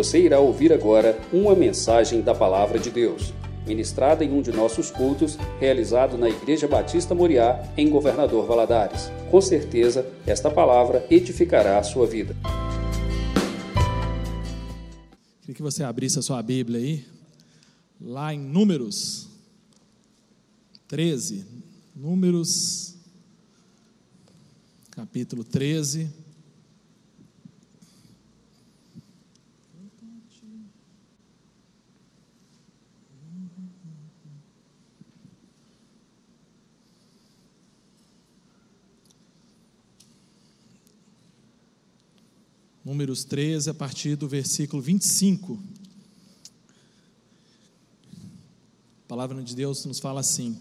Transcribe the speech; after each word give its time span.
Você 0.00 0.18
irá 0.18 0.40
ouvir 0.40 0.72
agora 0.72 1.20
uma 1.30 1.54
mensagem 1.54 2.22
da 2.22 2.34
Palavra 2.34 2.78
de 2.78 2.90
Deus, 2.90 3.34
ministrada 3.66 4.24
em 4.24 4.32
um 4.32 4.40
de 4.40 4.50
nossos 4.50 4.90
cultos, 4.90 5.36
realizado 5.58 6.16
na 6.16 6.26
Igreja 6.26 6.66
Batista 6.66 7.14
Moriá, 7.14 7.70
em 7.76 7.90
Governador 7.90 8.46
Valadares. 8.46 9.10
Com 9.30 9.42
certeza, 9.42 10.10
esta 10.26 10.50
palavra 10.50 11.06
edificará 11.10 11.78
a 11.78 11.82
sua 11.82 12.06
vida. 12.06 12.34
Queria 15.42 15.54
que 15.54 15.60
você 15.60 15.84
abrisse 15.84 16.18
a 16.18 16.22
sua 16.22 16.42
Bíblia 16.42 16.80
aí, 16.80 17.04
lá 18.00 18.32
em 18.32 18.40
Números 18.40 19.28
13. 20.88 21.44
Números, 21.94 22.94
capítulo 24.92 25.44
13. 25.44 26.19
Números 42.90 43.22
13, 43.22 43.70
a 43.70 43.74
partir 43.74 44.16
do 44.16 44.26
versículo 44.26 44.82
25. 44.82 45.56
A 49.04 49.06
palavra 49.06 49.40
de 49.44 49.54
Deus 49.54 49.84
nos 49.84 50.00
fala 50.00 50.18
assim: 50.18 50.58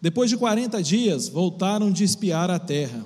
Depois 0.00 0.30
de 0.30 0.36
40 0.36 0.80
dias, 0.80 1.28
voltaram 1.28 1.90
de 1.90 2.04
espiar 2.04 2.50
a 2.50 2.60
terra. 2.60 3.04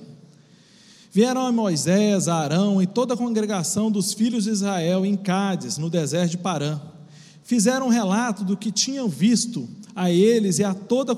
Vieram 1.11 1.47
a 1.47 1.51
Moisés, 1.51 2.29
a 2.29 2.35
Arão 2.35 2.83
e 2.83 2.87
toda 2.87 3.15
a 3.15 3.17
congregação 3.17 3.91
dos 3.91 4.13
filhos 4.13 4.45
de 4.45 4.51
Israel 4.51 5.07
em 5.07 5.17
Cádiz, 5.17 5.79
no 5.79 5.89
deserto 5.89 6.33
de 6.33 6.39
Parã. 6.39 6.79
Fizeram 7.45 7.87
um 7.87 7.91
relato 7.91 8.45
do 8.45 8.59
que 8.59 8.71
tinham 8.71 9.09
visto 9.09 9.67
a 9.97 10.11
eles 10.11 10.59
e 10.59 10.65
a 10.65 10.75
toda 10.75 11.15
a 11.15 11.17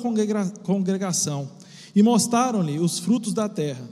congregação, 0.62 1.50
e 1.92 2.04
mostraram-lhe 2.04 2.78
os 2.78 3.00
frutos 3.00 3.34
da 3.34 3.48
terra. 3.48 3.82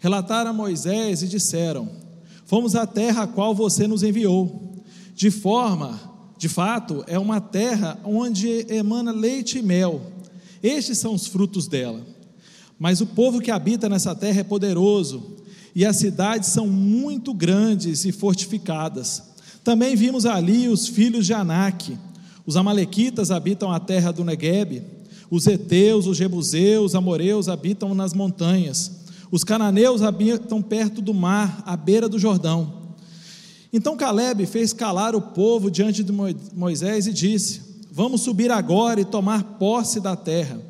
Relataram 0.00 0.50
a 0.50 0.52
Moisés 0.52 1.22
e 1.22 1.28
disseram: 1.28 2.05
Fomos 2.46 2.76
à 2.76 2.86
terra 2.86 3.24
a 3.24 3.26
qual 3.26 3.54
você 3.54 3.86
nos 3.86 4.02
enviou. 4.02 4.82
De 5.14 5.30
forma, 5.30 6.00
de 6.38 6.48
fato, 6.48 7.04
é 7.06 7.18
uma 7.18 7.40
terra 7.40 7.98
onde 8.04 8.66
emana 8.72 9.10
leite 9.10 9.58
e 9.58 9.62
mel. 9.62 10.00
Estes 10.62 10.98
são 10.98 11.12
os 11.12 11.26
frutos 11.26 11.66
dela. 11.66 12.00
Mas 12.78 13.00
o 13.00 13.06
povo 13.06 13.40
que 13.40 13.50
habita 13.50 13.88
nessa 13.88 14.14
terra 14.14 14.40
é 14.40 14.44
poderoso, 14.44 15.36
e 15.74 15.84
as 15.84 15.96
cidades 15.96 16.50
são 16.50 16.66
muito 16.66 17.34
grandes 17.34 18.04
e 18.04 18.12
fortificadas. 18.12 19.22
Também 19.64 19.96
vimos 19.96 20.24
ali 20.24 20.68
os 20.68 20.86
filhos 20.86 21.26
de 21.26 21.34
Anak. 21.34 21.98
Os 22.46 22.56
amalequitas 22.56 23.30
habitam 23.30 23.72
a 23.72 23.80
terra 23.80 24.12
do 24.12 24.24
Negueb. 24.24 24.82
Os 25.28 25.46
heteus, 25.46 26.06
os 26.06 26.16
jebuseus, 26.16 26.92
os 26.92 26.94
amoreus 26.94 27.48
habitam 27.48 27.94
nas 27.94 28.14
montanhas. 28.14 28.95
Os 29.30 29.42
cananeus 29.42 30.02
habitam 30.02 30.62
perto 30.62 31.02
do 31.02 31.12
mar, 31.12 31.62
à 31.66 31.76
beira 31.76 32.08
do 32.08 32.18
Jordão. 32.18 32.86
Então 33.72 33.96
Caleb 33.96 34.46
fez 34.46 34.72
calar 34.72 35.14
o 35.14 35.20
povo 35.20 35.70
diante 35.70 36.02
de 36.02 36.12
Moisés 36.12 37.06
e 37.06 37.12
disse: 37.12 37.60
Vamos 37.90 38.20
subir 38.20 38.50
agora 38.50 39.00
e 39.00 39.04
tomar 39.04 39.42
posse 39.58 40.00
da 40.00 40.14
terra, 40.14 40.60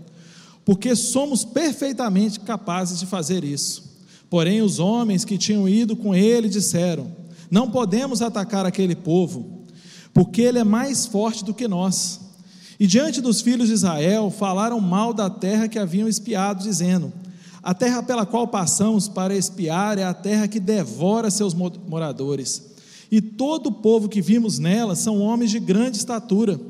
porque 0.65 0.97
somos 0.97 1.45
perfeitamente 1.45 2.41
capazes 2.41 2.99
de 2.99 3.07
fazer 3.07 3.45
isso. 3.45 3.84
Porém, 4.29 4.61
os 4.61 4.79
homens 4.79 5.25
que 5.25 5.39
tinham 5.39 5.69
ido 5.69 5.95
com 5.95 6.15
ele 6.15 6.49
disseram: 6.49 7.12
Não 7.51 7.71
podemos 7.71 8.23
atacar 8.23 8.65
aquele 8.65 8.97
povo, 8.97 9.65
porque 10.12 10.43
ele 10.43 10.59
é 10.59 10.65
mais 10.65 11.07
forte 11.07 11.45
do 11.45 11.55
que 11.55 11.69
nós. 11.69 12.21
E 12.79 12.87
diante 12.87 13.21
dos 13.21 13.41
filhos 13.41 13.69
de 13.69 13.75
Israel 13.75 14.31
falaram 14.31 14.81
mal 14.81 15.15
da 15.15 15.31
terra 15.31 15.69
que 15.69 15.78
haviam 15.78 16.09
espiado, 16.09 16.62
dizendo: 16.62 17.12
a 17.66 17.75
terra 17.75 18.00
pela 18.00 18.25
qual 18.25 18.47
passamos 18.47 19.09
para 19.09 19.34
espiar 19.34 19.99
é 19.99 20.04
a 20.04 20.15
terra 20.15 20.47
que 20.47 20.60
devora 20.60 21.32
seus 21.32 21.53
moradores. 21.53 22.62
E 23.10 23.21
todo 23.21 23.66
o 23.66 23.72
povo 23.72 24.09
que 24.09 24.22
vimos 24.22 24.60
nela 24.60 24.94
são 24.94 25.19
homens 25.19 25.50
de 25.50 25.59
grande 25.59 25.97
estatura. 25.97 26.60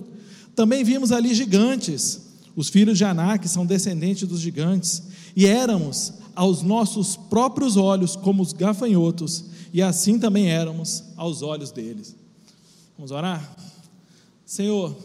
Também 0.54 0.82
vimos 0.82 1.12
ali 1.12 1.34
gigantes. 1.34 2.22
Os 2.56 2.70
filhos 2.70 2.96
de 2.96 3.04
Anak 3.04 3.46
são 3.46 3.66
descendentes 3.66 4.26
dos 4.26 4.40
gigantes. 4.40 5.02
E 5.36 5.44
éramos, 5.44 6.14
aos 6.34 6.62
nossos 6.62 7.14
próprios 7.14 7.76
olhos, 7.76 8.16
como 8.16 8.42
os 8.42 8.54
gafanhotos, 8.54 9.44
e 9.74 9.82
assim 9.82 10.18
também 10.18 10.50
éramos 10.50 11.04
aos 11.14 11.42
olhos 11.42 11.70
deles. 11.70 12.16
Vamos 12.96 13.10
orar? 13.10 13.54
Senhor, 14.46 14.96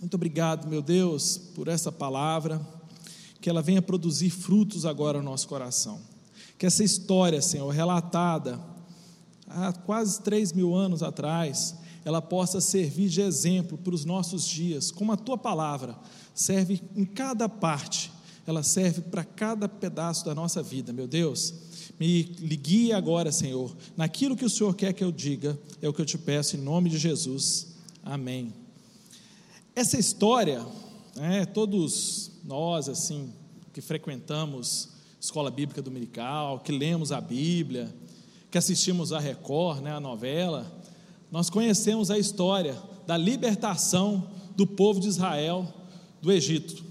muito 0.00 0.14
obrigado, 0.14 0.66
meu 0.66 0.82
Deus, 0.82 1.38
por 1.54 1.68
essa 1.68 1.92
palavra 1.92 2.60
que 3.42 3.50
ela 3.50 3.60
venha 3.60 3.82
produzir 3.82 4.30
frutos 4.30 4.86
agora 4.86 5.18
no 5.18 5.24
nosso 5.24 5.48
coração. 5.48 6.00
Que 6.56 6.64
essa 6.64 6.84
história, 6.84 7.42
Senhor, 7.42 7.68
relatada 7.70 8.58
há 9.48 9.72
quase 9.72 10.22
três 10.22 10.52
mil 10.52 10.74
anos 10.74 11.02
atrás, 11.02 11.74
ela 12.04 12.22
possa 12.22 12.60
servir 12.60 13.08
de 13.08 13.20
exemplo 13.20 13.76
para 13.76 13.94
os 13.94 14.04
nossos 14.04 14.46
dias, 14.46 14.92
como 14.92 15.10
a 15.10 15.16
tua 15.16 15.36
palavra 15.36 15.98
serve 16.32 16.80
em 16.96 17.04
cada 17.04 17.48
parte, 17.48 18.12
ela 18.46 18.62
serve 18.62 19.02
para 19.02 19.24
cada 19.24 19.68
pedaço 19.68 20.24
da 20.24 20.34
nossa 20.34 20.62
vida, 20.62 20.92
meu 20.92 21.08
Deus. 21.08 21.52
Me 21.98 22.22
guie 22.22 22.92
agora, 22.92 23.30
Senhor, 23.30 23.76
naquilo 23.96 24.36
que 24.36 24.44
o 24.44 24.50
Senhor 24.50 24.74
quer 24.74 24.92
que 24.92 25.04
eu 25.04 25.12
diga, 25.12 25.58
é 25.80 25.88
o 25.88 25.92
que 25.92 26.00
eu 26.00 26.06
te 26.06 26.16
peço 26.16 26.56
em 26.56 26.60
nome 26.60 26.88
de 26.88 26.98
Jesus. 26.98 27.68
Amém. 28.02 28.52
Essa 29.74 29.98
história, 29.98 30.64
né, 31.14 31.44
todos 31.44 32.31
nós, 32.44 32.88
assim, 32.88 33.32
que 33.72 33.80
frequentamos 33.80 34.90
escola 35.20 35.50
bíblica 35.50 35.80
dominical, 35.80 36.58
que 36.60 36.72
lemos 36.72 37.12
a 37.12 37.20
Bíblia, 37.20 37.94
que 38.50 38.58
assistimos 38.58 39.12
a 39.12 39.20
Record, 39.20 39.80
né, 39.80 39.92
a 39.92 40.00
novela, 40.00 40.70
nós 41.30 41.48
conhecemos 41.48 42.10
a 42.10 42.18
história 42.18 42.76
da 43.06 43.16
libertação 43.16 44.28
do 44.56 44.66
povo 44.66 44.98
de 44.98 45.08
Israel 45.08 45.72
do 46.20 46.30
Egito. 46.32 46.84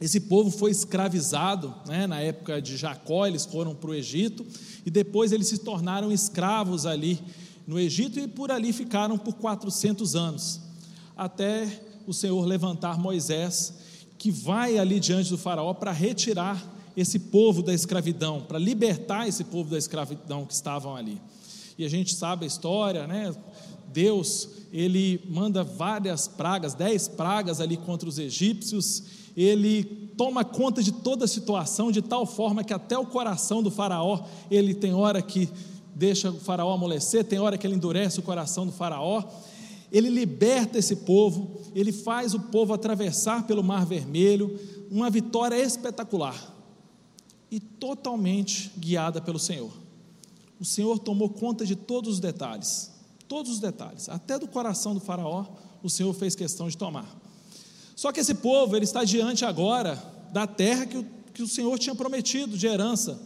Esse 0.00 0.20
povo 0.20 0.50
foi 0.50 0.70
escravizado, 0.70 1.74
né, 1.86 2.06
na 2.06 2.20
época 2.20 2.60
de 2.60 2.76
Jacó, 2.76 3.26
eles 3.26 3.44
foram 3.44 3.74
para 3.74 3.90
o 3.90 3.94
Egito, 3.94 4.44
e 4.84 4.90
depois 4.90 5.30
eles 5.30 5.46
se 5.48 5.58
tornaram 5.58 6.10
escravos 6.10 6.86
ali 6.86 7.20
no 7.66 7.78
Egito, 7.78 8.18
e 8.18 8.26
por 8.26 8.50
ali 8.50 8.72
ficaram 8.72 9.18
por 9.18 9.34
400 9.34 10.16
anos, 10.16 10.60
até 11.14 11.82
o 12.06 12.14
Senhor 12.14 12.44
levantar 12.46 12.98
Moisés 12.98 13.85
que 14.26 14.30
vai 14.32 14.76
ali 14.76 14.98
diante 14.98 15.30
do 15.30 15.38
Faraó 15.38 15.72
para 15.72 15.92
retirar 15.92 16.60
esse 16.96 17.16
povo 17.16 17.62
da 17.62 17.72
escravidão, 17.72 18.40
para 18.40 18.58
libertar 18.58 19.28
esse 19.28 19.44
povo 19.44 19.70
da 19.70 19.78
escravidão 19.78 20.44
que 20.44 20.52
estavam 20.52 20.96
ali. 20.96 21.20
E 21.78 21.84
a 21.84 21.88
gente 21.88 22.12
sabe 22.12 22.42
a 22.42 22.48
história, 22.48 23.06
né? 23.06 23.32
Deus, 23.92 24.48
ele 24.72 25.22
manda 25.30 25.62
várias 25.62 26.26
pragas, 26.26 26.74
dez 26.74 27.06
pragas 27.06 27.60
ali 27.60 27.76
contra 27.76 28.08
os 28.08 28.18
egípcios, 28.18 29.04
ele 29.36 29.84
toma 30.16 30.44
conta 30.44 30.82
de 30.82 30.90
toda 30.90 31.26
a 31.26 31.28
situação 31.28 31.92
de 31.92 32.02
tal 32.02 32.26
forma 32.26 32.64
que 32.64 32.74
até 32.74 32.98
o 32.98 33.06
coração 33.06 33.62
do 33.62 33.70
faraó, 33.70 34.24
ele 34.50 34.74
tem 34.74 34.92
hora 34.92 35.22
que 35.22 35.48
deixa 35.94 36.30
o 36.30 36.40
faraó 36.40 36.74
amolecer, 36.74 37.24
tem 37.24 37.38
hora 37.38 37.56
que 37.56 37.64
ele 37.64 37.76
endurece 37.76 38.18
o 38.18 38.24
coração 38.24 38.66
do 38.66 38.72
faraó, 38.72 39.22
ele 39.90 40.08
liberta 40.08 40.78
esse 40.78 40.96
povo, 40.96 41.60
ele 41.74 41.92
faz 41.92 42.34
o 42.34 42.40
povo 42.40 42.72
atravessar 42.72 43.46
pelo 43.46 43.62
Mar 43.62 43.86
Vermelho, 43.86 44.58
uma 44.90 45.10
vitória 45.10 45.56
espetacular 45.56 46.54
e 47.50 47.60
totalmente 47.60 48.72
guiada 48.78 49.20
pelo 49.20 49.38
Senhor. 49.38 49.72
O 50.60 50.64
Senhor 50.64 50.98
tomou 50.98 51.28
conta 51.28 51.64
de 51.64 51.76
todos 51.76 52.14
os 52.14 52.20
detalhes, 52.20 52.90
todos 53.28 53.52
os 53.52 53.60
detalhes, 53.60 54.08
até 54.08 54.38
do 54.38 54.48
coração 54.48 54.94
do 54.94 55.00
Faraó, 55.00 55.46
o 55.82 55.90
Senhor 55.90 56.12
fez 56.14 56.34
questão 56.34 56.68
de 56.68 56.76
tomar. 56.76 57.06
Só 57.94 58.12
que 58.12 58.20
esse 58.20 58.34
povo, 58.34 58.76
ele 58.76 58.84
está 58.84 59.04
diante 59.04 59.44
agora 59.44 60.02
da 60.32 60.46
terra 60.46 60.86
que 60.86 60.98
o, 60.98 61.06
que 61.32 61.42
o 61.42 61.48
Senhor 61.48 61.78
tinha 61.78 61.94
prometido 61.94 62.56
de 62.56 62.66
herança 62.66 63.18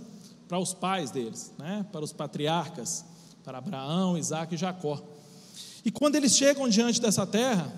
para 0.47 0.59
os 0.59 0.75
pais 0.75 1.11
deles, 1.11 1.53
né? 1.59 1.87
para 1.91 2.05
os 2.05 2.13
patriarcas, 2.13 3.05
para 3.45 3.59
Abraão, 3.59 4.19
Isaac 4.19 4.55
e 4.55 4.59
Jacó. 4.59 5.01
E 5.85 5.91
quando 5.91 6.17
eles 6.17 6.37
chegam 6.37 6.69
diante 6.69 7.01
dessa 7.01 7.27
terra, 7.27 7.73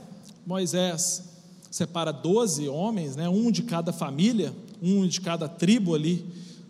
Moisés 0.47 1.23
separa 1.71 2.13
doze 2.13 2.69
homens, 2.69 3.17
né, 3.17 3.29
um 3.29 3.51
de 3.51 3.63
cada 3.63 3.93
família, 3.93 4.55
um 4.83 5.07
de 5.07 5.21
cada 5.21 5.49
tribo 5.49 5.95
ali 5.95 6.27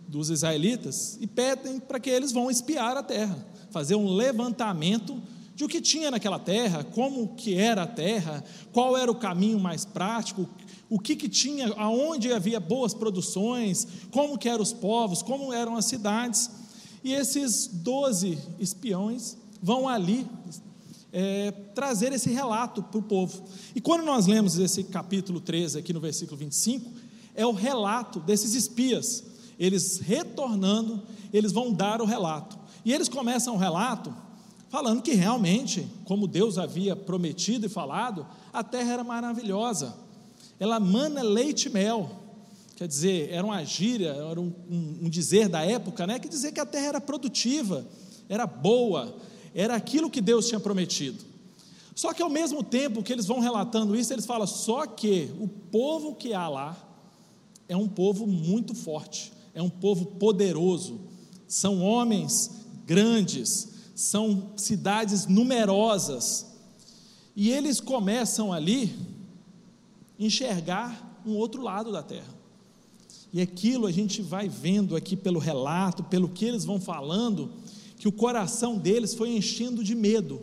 dos 0.07 0.29
israelitas, 0.29 1.17
e 1.19 1.27
pedem 1.27 1.79
para 1.79 1.99
que 1.99 2.09
eles 2.09 2.31
vão 2.31 2.49
espiar 2.49 2.95
a 2.95 3.03
terra, 3.03 3.35
fazer 3.71 3.95
um 3.95 4.13
levantamento 4.13 5.19
de 5.55 5.63
o 5.63 5.67
que 5.67 5.81
tinha 5.81 6.11
naquela 6.11 6.39
terra, 6.39 6.83
como 6.83 7.35
que 7.35 7.55
era 7.55 7.83
a 7.83 7.87
terra, 7.87 8.43
qual 8.71 8.97
era 8.97 9.11
o 9.11 9.15
caminho 9.15 9.59
mais 9.59 9.85
prático, 9.85 10.47
o 10.89 10.99
que, 10.99 11.15
que 11.15 11.27
tinha, 11.27 11.73
aonde 11.73 12.31
havia 12.31 12.59
boas 12.59 12.93
produções, 12.93 13.87
como 14.11 14.37
que 14.37 14.47
eram 14.47 14.61
os 14.61 14.73
povos, 14.73 15.21
como 15.21 15.51
eram 15.51 15.75
as 15.75 15.85
cidades. 15.85 16.49
E 17.03 17.13
esses 17.13 17.67
doze 17.67 18.37
espiões 18.59 19.35
vão 19.61 19.89
ali 19.89 20.27
é, 21.13 21.51
trazer 21.75 22.11
esse 22.11 22.31
relato 22.31 22.81
para 22.81 22.99
o 22.99 23.03
povo. 23.03 23.43
E 23.75 23.79
quando 23.79 24.03
nós 24.03 24.25
lemos 24.25 24.57
esse 24.57 24.83
capítulo 24.83 25.39
13, 25.39 25.77
aqui 25.77 25.93
no 25.93 25.99
versículo 25.99 26.35
25, 26.37 26.91
é 27.35 27.45
o 27.45 27.51
relato 27.51 28.19
desses 28.19 28.55
espias. 28.55 29.23
Eles 29.59 29.99
retornando, 29.99 31.03
eles 31.31 31.51
vão 31.51 31.71
dar 31.71 32.01
o 32.01 32.05
relato. 32.05 32.57
E 32.83 32.91
eles 32.91 33.07
começam 33.07 33.53
o 33.53 33.57
relato 33.57 34.13
falando 34.69 35.03
que 35.03 35.13
realmente, 35.13 35.87
como 36.03 36.27
Deus 36.27 36.57
havia 36.57 36.95
prometido 36.95 37.67
e 37.67 37.69
falado, 37.69 38.25
a 38.51 38.63
terra 38.63 38.93
era 38.93 39.03
maravilhosa. 39.03 39.95
Ela 40.59 40.79
mana 40.79 41.21
leite 41.21 41.67
e 41.67 41.69
mel. 41.69 42.09
Quer 42.75 42.87
dizer, 42.87 43.29
era 43.29 43.45
uma 43.45 43.63
gíria, 43.63 44.09
era 44.09 44.41
um, 44.41 44.51
um, 44.67 44.99
um 45.03 45.09
dizer 45.09 45.47
da 45.47 45.63
época, 45.63 46.07
né? 46.07 46.17
Que 46.17 46.27
dizer 46.27 46.51
que 46.51 46.59
a 46.59 46.65
terra 46.65 46.87
era 46.87 47.01
produtiva, 47.01 47.85
era 48.27 48.47
boa, 48.47 49.15
era 49.53 49.75
aquilo 49.75 50.09
que 50.09 50.21
Deus 50.21 50.47
tinha 50.47 50.59
prometido. 50.59 51.23
Só 51.95 52.13
que 52.13 52.21
ao 52.21 52.29
mesmo 52.29 52.63
tempo 52.63 53.03
que 53.03 53.13
eles 53.13 53.25
vão 53.25 53.39
relatando 53.39 53.95
isso, 53.95 54.11
eles 54.11 54.25
falam: 54.25 54.47
só 54.47 54.85
que 54.85 55.29
o 55.39 55.47
povo 55.47 56.15
que 56.15 56.33
há 56.33 56.47
lá 56.47 56.77
é 57.67 57.77
um 57.77 57.87
povo 57.87 58.25
muito 58.25 58.73
forte, 58.73 59.31
é 59.53 59.61
um 59.61 59.69
povo 59.69 60.05
poderoso, 60.05 60.99
são 61.47 61.81
homens 61.81 62.51
grandes, 62.85 63.69
são 63.95 64.51
cidades 64.57 65.27
numerosas. 65.27 66.47
E 67.35 67.49
eles 67.49 67.79
começam 67.79 68.53
ali 68.53 68.95
enxergar 70.19 71.21
um 71.25 71.35
outro 71.35 71.61
lado 71.61 71.91
da 71.91 72.03
terra. 72.03 72.33
E 73.31 73.41
aquilo 73.41 73.87
a 73.87 73.91
gente 73.91 74.21
vai 74.21 74.47
vendo 74.47 74.95
aqui 74.95 75.15
pelo 75.15 75.39
relato, 75.39 76.03
pelo 76.03 76.29
que 76.29 76.45
eles 76.45 76.63
vão 76.63 76.79
falando, 76.79 77.51
que 78.03 78.07
o 78.09 78.11
coração 78.11 78.77
deles 78.77 79.13
foi 79.13 79.29
enchendo 79.29 79.81
de 79.81 79.95
medo. 79.95 80.41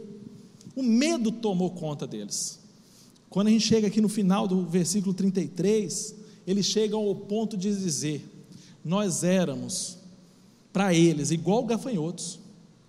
O 0.75 0.83
medo 0.83 1.31
tomou 1.31 1.71
conta 1.73 2.07
deles. 2.07 2.59
Quando 3.29 3.49
a 3.49 3.51
gente 3.51 3.67
chega 3.67 3.87
aqui 3.87 4.01
no 4.01 4.09
final 4.09 4.49
do 4.49 4.65
versículo 4.65 5.12
33, 5.12 6.15
eles 6.47 6.65
chegam 6.65 7.01
ao 7.07 7.15
ponto 7.15 7.59
de 7.59 7.69
dizer: 7.69 8.27
Nós 8.83 9.23
éramos 9.25 9.99
para 10.73 10.95
eles 10.95 11.33
igual 11.33 11.62
gafanhotos, 11.67 12.41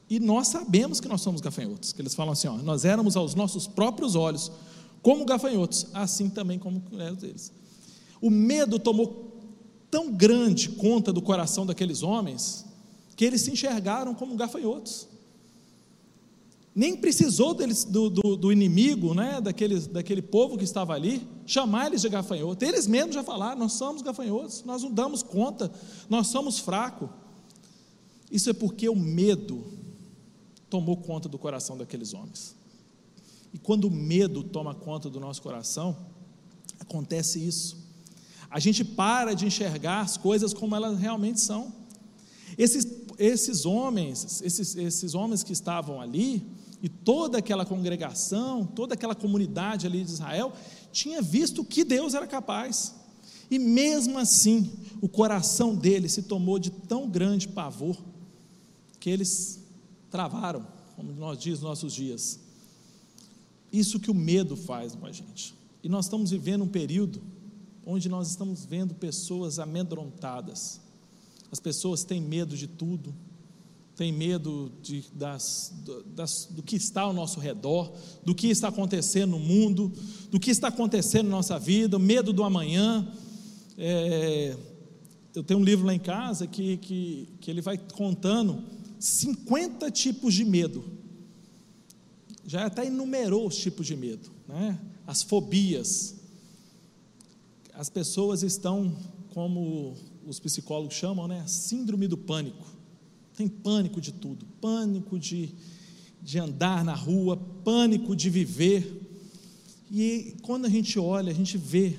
e 0.10 0.22
nós 0.22 0.48
sabemos 0.48 1.02
que 1.02 1.08
nós 1.10 1.20
somos 1.20 1.42
gafanhotos. 1.42 1.92
Que 1.92 2.02
eles 2.02 2.16
falam 2.16 2.32
assim: 2.32 2.48
ó, 2.48 2.56
Nós 2.56 2.86
éramos 2.86 3.18
aos 3.18 3.36
nossos 3.36 3.68
próprios 3.68 4.16
olhos 4.16 4.50
como 5.02 5.26
gafanhotos, 5.26 5.88
assim 5.94 6.30
também 6.30 6.58
como 6.58 6.82
eles. 6.94 7.52
O 8.22 8.30
medo 8.30 8.80
tomou 8.80 9.38
tão 9.92 10.14
grande 10.14 10.70
conta 10.70 11.12
do 11.12 11.22
coração 11.22 11.66
daqueles 11.66 12.04
homens 12.04 12.71
que 13.22 13.26
eles 13.26 13.42
se 13.42 13.52
enxergaram 13.52 14.16
como 14.16 14.36
gafanhotos. 14.36 15.08
Nem 16.74 16.98
precisou 16.98 17.54
deles, 17.54 17.84
do, 17.84 18.10
do, 18.10 18.36
do, 18.36 18.52
inimigo, 18.52 19.14
né, 19.14 19.40
daquele, 19.40 19.80
daquele 19.80 20.24
povo 20.24 20.58
que 20.58 20.64
estava 20.64 20.96
ali, 20.96 21.22
chamar 21.46 21.86
eles 21.86 22.02
de 22.02 22.10
gafanhotos. 22.10 22.68
Eles 22.68 22.88
mesmos 22.88 23.14
já 23.14 23.24
falaram: 23.24 23.60
nós 23.60 23.74
somos 23.74 24.02
gafanhotos, 24.02 24.64
nós 24.64 24.82
não 24.82 24.92
damos 24.92 25.22
conta, 25.22 25.72
nós 26.10 26.30
somos 26.30 26.58
fracos. 26.58 27.12
Isso 28.32 28.50
é 28.50 28.54
porque 28.54 28.90
o 28.90 28.96
medo 28.96 29.66
tomou 30.68 30.98
conta 30.98 31.30
do 31.30 31.38
coração 31.38 31.78
daqueles 31.78 32.16
homens. 32.16 32.56
E 33.54 33.60
quando 33.60 33.86
o 33.86 33.92
medo 33.92 34.44
toma 34.44 34.74
conta 34.74 35.12
do 35.12 35.20
nosso 35.20 35.44
coração, 35.44 35.96
acontece 36.80 37.38
isso. 37.38 37.78
A 38.50 38.60
gente 38.60 38.84
para 38.84 39.36
de 39.36 39.46
enxergar 39.46 40.02
as 40.02 40.18
coisas 40.18 40.56
como 40.56 40.76
elas 40.76 40.98
realmente 40.98 41.40
são. 41.40 41.82
Esses, 42.58 42.86
esses 43.22 43.66
homens, 43.66 44.42
esses, 44.42 44.76
esses 44.76 45.14
homens 45.14 45.44
que 45.44 45.54
estavam 45.54 46.02
ali, 46.02 46.44
e 46.82 46.90
toda 46.90 47.38
aquela 47.38 47.64
congregação, 47.64 48.66
toda 48.66 48.96
aquela 48.96 49.14
comunidade 49.14 49.86
ali 49.86 50.04
de 50.04 50.12
Israel, 50.12 50.52
tinha 50.92 51.22
visto 51.22 51.64
que 51.64 51.84
Deus 51.84 52.16
era 52.16 52.26
capaz. 52.26 52.96
E 53.52 53.60
mesmo 53.60 54.18
assim, 54.18 54.72
o 55.00 55.08
coração 55.08 55.76
deles 55.76 56.14
se 56.14 56.24
tomou 56.24 56.58
de 56.58 56.72
tão 56.72 57.08
grande 57.08 57.48
pavor 57.48 57.96
que 59.00 59.10
eles 59.10 59.60
travaram, 60.10 60.66
como 60.96 61.12
nós 61.14 61.38
diz 61.38 61.60
nos 61.60 61.70
nossos 61.70 61.94
dias. 61.94 62.40
Isso 63.72 64.00
que 64.00 64.10
o 64.10 64.16
medo 64.16 64.56
faz 64.56 64.96
com 64.96 65.06
a 65.06 65.12
gente. 65.12 65.54
E 65.84 65.90
nós 65.90 66.06
estamos 66.06 66.32
vivendo 66.32 66.64
um 66.64 66.68
período 66.68 67.22
onde 67.86 68.10
nós 68.10 68.30
estamos 68.30 68.66
vendo 68.66 68.96
pessoas 68.96 69.60
amedrontadas. 69.60 70.82
As 71.52 71.60
pessoas 71.60 72.04
têm 72.04 72.22
medo 72.22 72.56
de 72.56 72.68
tudo, 72.68 73.14
têm 73.96 74.12
medo 74.12 74.72
de, 74.82 75.04
das, 75.14 75.74
das, 76.16 76.48
do 76.50 76.64
que 76.64 76.76
está 76.76 77.02
ao 77.02 77.14
nosso 77.14 77.40
redor, 77.40 77.94
do 78.24 78.34
que 78.34 78.48
está 78.48 78.70
acontecendo 78.70 79.32
no 79.32 79.40
mundo, 79.40 79.92
do 80.30 80.40
que 80.40 80.50
está 80.50 80.70
acontecendo 80.70 81.26
na 81.26 81.36
nossa 81.36 81.60
vida, 81.60 82.00
medo 82.00 82.32
do 82.32 82.44
amanhã. 82.44 83.08
É, 83.78 84.56
eu 85.36 85.44
tenho 85.44 85.60
um 85.60 85.64
livro 85.64 85.86
lá 85.86 85.94
em 85.94 86.00
casa 86.00 86.48
que, 86.48 86.78
que, 86.78 87.28
que 87.40 87.52
ele 87.52 87.62
vai 87.62 87.78
contando 87.78 88.64
50 89.00 89.92
tipos 89.92 90.34
de 90.34 90.46
medo. 90.46 90.84
Já 92.46 92.66
até 92.66 92.86
enumerou 92.86 93.48
os 93.48 93.58
tipos 93.58 93.86
de 93.86 93.96
medo, 93.96 94.32
né? 94.48 94.80
as 95.06 95.22
fobias, 95.22 96.16
as 97.74 97.90
pessoas 97.90 98.44
estão, 98.44 98.96
como 99.34 99.96
os 100.26 100.40
psicólogos 100.40 100.96
chamam, 100.96 101.28
né, 101.28 101.44
síndrome 101.48 102.08
do 102.08 102.18
pânico. 102.18 102.66
Tem 103.36 103.48
pânico 103.48 104.00
de 104.00 104.12
tudo, 104.12 104.46
pânico 104.60 105.18
de, 105.18 105.54
de 106.22 106.40
andar 106.40 106.84
na 106.84 106.94
rua, 106.94 107.38
pânico 107.38 108.16
de 108.16 108.30
viver. 108.30 109.02
E 109.92 110.36
quando 110.42 110.66
a 110.66 110.70
gente 110.70 111.00
olha, 111.00 111.32
a 111.32 111.36
gente 111.36 111.58
vê 111.58 111.98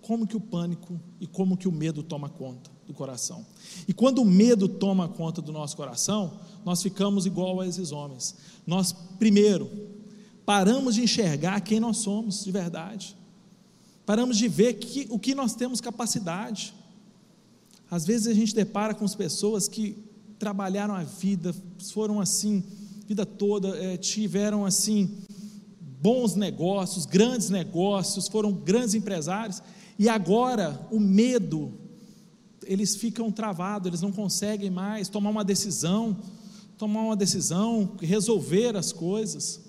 como 0.00 0.26
que 0.26 0.36
o 0.36 0.40
pânico 0.40 1.00
e 1.20 1.26
como 1.26 1.56
que 1.56 1.66
o 1.66 1.72
medo 1.72 2.02
toma 2.02 2.28
conta 2.28 2.70
do 2.86 2.92
coração. 2.92 3.44
E 3.88 3.94
quando 3.94 4.20
o 4.20 4.24
medo 4.24 4.68
toma 4.68 5.08
conta 5.08 5.40
do 5.40 5.52
nosso 5.52 5.76
coração, 5.76 6.38
nós 6.64 6.82
ficamos 6.82 7.26
igual 7.26 7.60
a 7.60 7.66
esses 7.66 7.90
homens. 7.90 8.34
Nós, 8.66 8.92
primeiro, 9.18 9.70
paramos 10.44 10.94
de 10.94 11.02
enxergar 11.02 11.60
quem 11.60 11.80
nós 11.80 11.98
somos 11.98 12.44
de 12.44 12.52
verdade. 12.52 13.16
Paramos 14.04 14.36
de 14.36 14.48
ver 14.48 14.74
que, 14.74 15.06
o 15.08 15.18
que 15.18 15.34
nós 15.34 15.54
temos 15.54 15.80
capacidade. 15.80 16.74
Às 17.94 18.04
vezes 18.04 18.26
a 18.26 18.34
gente 18.34 18.52
depara 18.52 18.92
com 18.92 19.04
as 19.04 19.14
pessoas 19.14 19.68
que 19.68 19.96
trabalharam 20.36 20.96
a 20.96 21.04
vida, 21.04 21.54
foram 21.92 22.20
assim, 22.20 22.64
vida 23.06 23.24
toda, 23.24 23.68
é, 23.68 23.96
tiveram 23.96 24.66
assim, 24.66 25.18
bons 26.02 26.34
negócios, 26.34 27.06
grandes 27.06 27.50
negócios, 27.50 28.26
foram 28.26 28.50
grandes 28.50 28.96
empresários, 28.96 29.62
e 29.96 30.08
agora 30.08 30.84
o 30.90 30.98
medo, 30.98 31.72
eles 32.64 32.96
ficam 32.96 33.30
travados, 33.30 33.86
eles 33.86 34.02
não 34.02 34.10
conseguem 34.10 34.70
mais 34.70 35.08
tomar 35.08 35.30
uma 35.30 35.44
decisão, 35.44 36.16
tomar 36.76 37.02
uma 37.02 37.16
decisão, 37.16 37.92
resolver 38.00 38.74
as 38.74 38.90
coisas. 38.90 39.60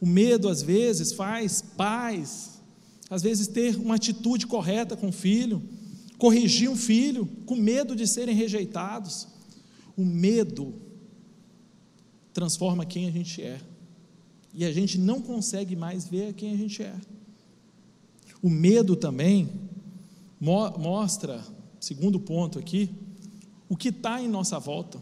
O 0.00 0.06
medo, 0.06 0.48
às 0.48 0.62
vezes, 0.62 1.10
faz 1.10 1.60
pais 1.76 2.54
às 3.10 3.22
vezes 3.22 3.48
ter 3.48 3.76
uma 3.76 3.96
atitude 3.96 4.46
correta 4.46 4.96
com 4.96 5.08
o 5.08 5.12
filho, 5.12 5.60
corrigir 6.18 6.68
um 6.68 6.76
filho, 6.76 7.26
com 7.46 7.56
medo 7.56 7.94
de 7.94 8.06
serem 8.06 8.34
rejeitados. 8.34 9.28
O 9.96 10.04
medo 10.04 10.74
transforma 12.32 12.84
quem 12.84 13.06
a 13.06 13.10
gente 13.10 13.42
é, 13.42 13.60
e 14.52 14.64
a 14.64 14.72
gente 14.72 14.98
não 14.98 15.20
consegue 15.20 15.76
mais 15.76 16.06
ver 16.06 16.34
quem 16.34 16.52
a 16.52 16.56
gente 16.56 16.82
é. 16.82 16.94
O 18.42 18.50
medo 18.50 18.96
também 18.96 19.48
mo 20.40 20.70
mostra, 20.78 21.42
segundo 21.80 22.20
ponto 22.20 22.58
aqui, 22.58 22.90
o 23.68 23.76
que 23.76 23.88
está 23.88 24.20
em 24.20 24.28
nossa 24.28 24.58
volta. 24.58 25.00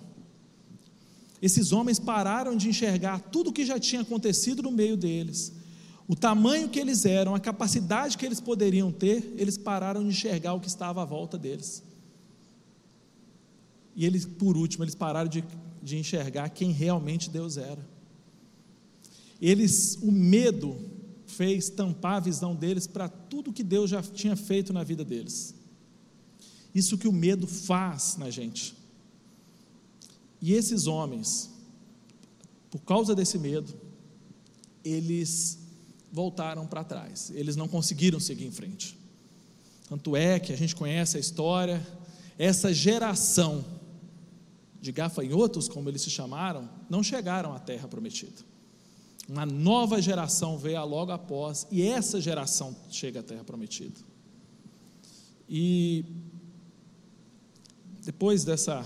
Esses 1.40 1.72
homens 1.72 1.98
pararam 1.98 2.56
de 2.56 2.68
enxergar 2.68 3.18
tudo 3.18 3.50
o 3.50 3.52
que 3.52 3.66
já 3.66 3.78
tinha 3.78 4.02
acontecido 4.02 4.62
no 4.62 4.70
meio 4.70 4.96
deles 4.96 5.52
o 6.08 6.16
tamanho 6.16 6.68
que 6.68 6.78
eles 6.78 7.04
eram, 7.04 7.34
a 7.34 7.40
capacidade 7.40 8.18
que 8.18 8.26
eles 8.26 8.40
poderiam 8.40 8.90
ter, 8.90 9.34
eles 9.36 9.56
pararam 9.56 10.02
de 10.02 10.08
enxergar 10.08 10.54
o 10.54 10.60
que 10.60 10.68
estava 10.68 11.02
à 11.02 11.04
volta 11.04 11.38
deles. 11.38 11.82
E 13.94 14.04
eles, 14.04 14.24
por 14.24 14.56
último, 14.56 14.84
eles 14.84 14.94
pararam 14.94 15.28
de, 15.28 15.44
de 15.82 15.98
enxergar 15.98 16.48
quem 16.50 16.72
realmente 16.72 17.30
Deus 17.30 17.56
era. 17.56 17.86
Eles, 19.40 19.98
o 20.02 20.10
medo 20.10 20.76
fez 21.26 21.68
tampar 21.68 22.16
a 22.16 22.20
visão 22.20 22.54
deles 22.54 22.86
para 22.86 23.08
tudo 23.08 23.52
que 23.52 23.62
Deus 23.62 23.90
já 23.90 24.02
tinha 24.02 24.36
feito 24.36 24.72
na 24.72 24.82
vida 24.82 25.04
deles. 25.04 25.54
Isso 26.74 26.96
que 26.98 27.08
o 27.08 27.12
medo 27.12 27.46
faz 27.46 28.16
na 28.18 28.30
gente. 28.30 28.74
E 30.40 30.52
esses 30.52 30.86
homens, 30.86 31.50
por 32.70 32.80
causa 32.80 33.14
desse 33.14 33.38
medo, 33.38 33.72
eles 34.84 35.61
voltaram 36.12 36.66
para 36.66 36.84
trás, 36.84 37.32
eles 37.34 37.56
não 37.56 37.66
conseguiram 37.66 38.20
seguir 38.20 38.44
em 38.44 38.52
frente. 38.52 38.98
Tanto 39.88 40.14
é 40.14 40.38
que 40.38 40.52
a 40.52 40.56
gente 40.56 40.76
conhece 40.76 41.16
a 41.16 41.20
história, 41.20 41.84
essa 42.38 42.72
geração 42.72 43.64
de 44.80 44.92
gafanhotos, 44.92 45.68
como 45.68 45.88
eles 45.88 46.02
se 46.02 46.10
chamaram, 46.10 46.68
não 46.90 47.02
chegaram 47.02 47.54
à 47.54 47.58
terra 47.58 47.88
prometida. 47.88 48.42
Uma 49.28 49.46
nova 49.46 50.02
geração 50.02 50.58
veio 50.58 50.84
logo 50.84 51.12
após, 51.12 51.66
e 51.70 51.82
essa 51.82 52.20
geração 52.20 52.76
chega 52.90 53.20
à 53.20 53.22
terra 53.22 53.44
prometida. 53.44 53.98
E 55.48 56.04
depois 58.04 58.44
dessa, 58.44 58.84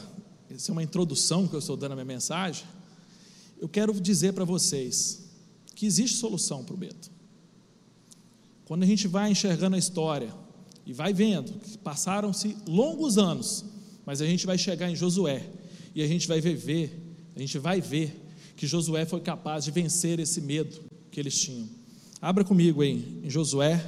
essa 0.51 0.71
é 0.71 0.73
uma 0.73 0.83
introdução 0.83 1.49
que 1.49 1.55
eu 1.55 1.59
estou 1.59 1.77
dando 1.77 1.93
à 1.93 1.95
minha 1.95 2.05
mensagem, 2.05 2.67
eu 3.59 3.69
quero 3.69 3.99
dizer 3.99 4.35
para 4.35 4.45
vocês 4.45 5.25
que 5.75 5.87
existe 5.87 6.19
solução 6.19 6.63
para 6.63 6.75
o 6.75 6.79
medo. 6.79 7.16
Quando 8.67 8.83
a 8.83 8.87
gente 8.87 9.07
vai 9.07 9.31
enxergando 9.31 9.77
a 9.77 9.79
história 9.79 10.35
e 10.85 10.93
vai 10.93 11.13
vendo 11.13 11.53
que 11.61 11.79
passaram-se 11.79 12.57
longos 12.67 13.17
anos, 13.17 13.65
mas 14.05 14.21
a 14.21 14.27
gente 14.27 14.45
vai 14.45 14.59
chegar 14.59 14.91
em 14.91 14.97
Josué 14.97 15.49
e 15.95 16.03
a 16.03 16.07
gente 16.07 16.27
vai 16.27 16.41
ver, 16.41 17.01
a 17.35 17.39
gente 17.39 17.59
vai 17.61 17.81
ver 17.81 18.21
que 18.57 18.67
Josué 18.67 19.07
foi 19.07 19.21
capaz 19.21 19.65
de 19.65 19.71
vencer 19.71 20.19
esse 20.19 20.41
medo 20.41 20.81
que 21.13 21.21
eles 21.21 21.41
tinham. 21.41 21.69
Abra 22.21 22.43
comigo 22.43 22.83
aí, 22.83 23.21
em 23.23 23.31
Josué, 23.31 23.81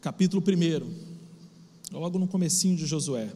capítulo 0.00 0.42
1, 0.42 1.96
logo 1.96 2.18
no 2.18 2.26
comecinho 2.26 2.76
de 2.76 2.84
Josué. 2.84 3.30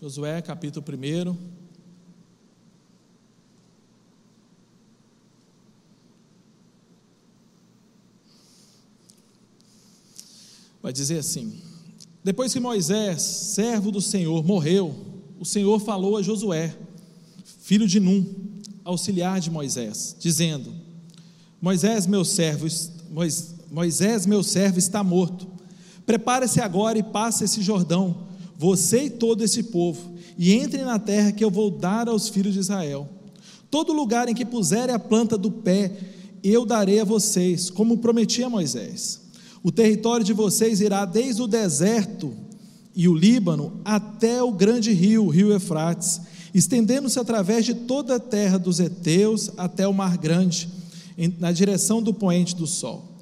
Josué, 0.00 0.40
capítulo 0.40 0.82
1. 0.88 1.63
Vai 10.84 10.92
dizer 10.92 11.16
assim: 11.16 11.50
depois 12.22 12.52
que 12.52 12.60
Moisés, 12.60 13.22
servo 13.22 13.90
do 13.90 14.02
Senhor, 14.02 14.44
morreu, 14.44 14.94
o 15.40 15.44
Senhor 15.46 15.80
falou 15.80 16.14
a 16.14 16.22
Josué, 16.22 16.76
filho 17.60 17.88
de 17.88 17.98
Num, 17.98 18.26
auxiliar 18.84 19.40
de 19.40 19.50
Moisés, 19.50 20.14
dizendo: 20.20 20.74
Moisés, 21.58 22.06
meu 22.06 22.22
servo, 22.22 22.66
Moisés, 23.70 24.26
meu 24.26 24.42
servo, 24.42 24.78
está 24.78 25.02
morto. 25.02 25.46
Prepare-se 26.04 26.60
agora 26.60 26.98
e 26.98 27.02
passe 27.02 27.44
esse 27.44 27.62
Jordão, 27.62 28.28
você 28.54 29.04
e 29.04 29.10
todo 29.10 29.42
esse 29.42 29.62
povo, 29.62 30.12
e 30.36 30.52
entre 30.52 30.82
na 30.84 30.98
terra 30.98 31.32
que 31.32 31.42
eu 31.42 31.50
vou 31.50 31.70
dar 31.70 32.10
aos 32.10 32.28
filhos 32.28 32.52
de 32.52 32.60
Israel. 32.60 33.08
Todo 33.70 33.94
lugar 33.94 34.28
em 34.28 34.34
que 34.34 34.44
puserem 34.44 34.94
a 34.94 34.98
planta 34.98 35.38
do 35.38 35.50
pé, 35.50 35.90
eu 36.42 36.66
darei 36.66 37.00
a 37.00 37.04
vocês, 37.04 37.70
como 37.70 37.96
prometi 37.96 38.42
a 38.42 38.50
Moisés. 38.50 39.23
O 39.64 39.72
território 39.72 40.22
de 40.22 40.34
vocês 40.34 40.82
irá 40.82 41.06
desde 41.06 41.40
o 41.40 41.46
deserto 41.46 42.34
e 42.94 43.08
o 43.08 43.14
Líbano 43.14 43.80
até 43.82 44.42
o 44.42 44.52
grande 44.52 44.92
rio, 44.92 45.24
o 45.24 45.30
rio 45.30 45.50
Eufrates, 45.50 46.20
estendendo-se 46.52 47.18
através 47.18 47.64
de 47.64 47.72
toda 47.72 48.16
a 48.16 48.20
terra 48.20 48.58
dos 48.58 48.78
heteus 48.78 49.50
até 49.56 49.88
o 49.88 49.94
mar 49.94 50.18
grande, 50.18 50.68
na 51.40 51.50
direção 51.50 52.02
do 52.02 52.12
poente 52.12 52.54
do 52.54 52.66
sol. 52.66 53.16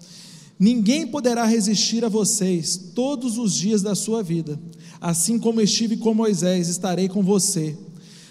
Ninguém 0.59 1.07
poderá 1.07 1.45
resistir 1.45 2.05
a 2.05 2.09
vocês 2.09 2.91
todos 2.93 3.39
os 3.39 3.55
dias 3.55 3.81
da 3.81 3.95
sua 3.95 4.21
vida. 4.21 4.59
Assim 5.01 5.39
como 5.39 5.61
estive 5.61 5.97
com 5.97 6.13
Moisés, 6.13 6.69
estarei 6.69 7.09
com 7.09 7.23
você. 7.23 7.77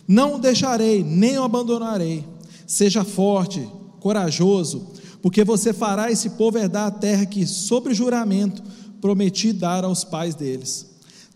Não 0.05 0.35
o 0.35 0.39
deixarei, 0.39 1.01
nem 1.01 1.37
o 1.37 1.43
abandonarei. 1.43 2.25
Seja 2.67 3.05
forte, 3.05 3.65
corajoso, 4.01 4.85
porque 5.21 5.43
você 5.43 5.71
fará 5.71 6.11
esse 6.11 6.31
povo 6.31 6.57
herdar 6.57 6.87
a 6.87 6.91
terra 6.91 7.25
que, 7.25 7.45
sobre 7.45 7.93
juramento, 7.93 8.63
prometi 8.99 9.53
dar 9.53 9.83
aos 9.83 10.03
pais 10.03 10.35
deles. 10.35 10.87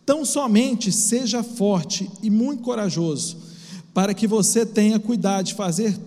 Tão 0.06 0.24
somente 0.24 0.92
seja 0.92 1.44
forte 1.44 2.10
e 2.22 2.30
muito 2.30 2.64
corajoso, 2.64 3.38
para 3.94 4.14
que 4.14 4.28
você 4.28 4.66
tenha 4.66 5.00
cuidado 5.00 5.46
de 5.46 5.54
fazer 5.54 5.98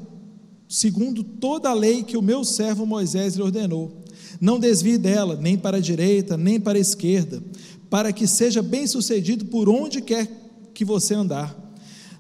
segundo 0.69 1.25
toda 1.25 1.71
a 1.71 1.75
lei 1.75 2.03
que 2.03 2.17
o 2.17 2.23
meu 2.23 2.45
servo 2.45 2.85
Moisés 2.85 3.35
lhe 3.35 3.43
ordenou. 3.43 4.05
Não 4.41 4.61
desvie 4.61 4.99
dela, 4.99 5.37
nem 5.41 5.57
para 5.57 5.79
a 5.79 5.81
direita, 5.81 6.37
nem 6.37 6.61
para 6.61 6.79
a 6.79 6.81
esquerda, 6.81 7.43
para 7.89 8.13
que 8.13 8.27
seja 8.27 8.63
bem-sucedido 8.63 9.47
por 9.47 9.69
onde 9.69 10.03
quer 10.03 10.29
que 10.75 10.85
você 10.85 11.15
andar. 11.15 11.57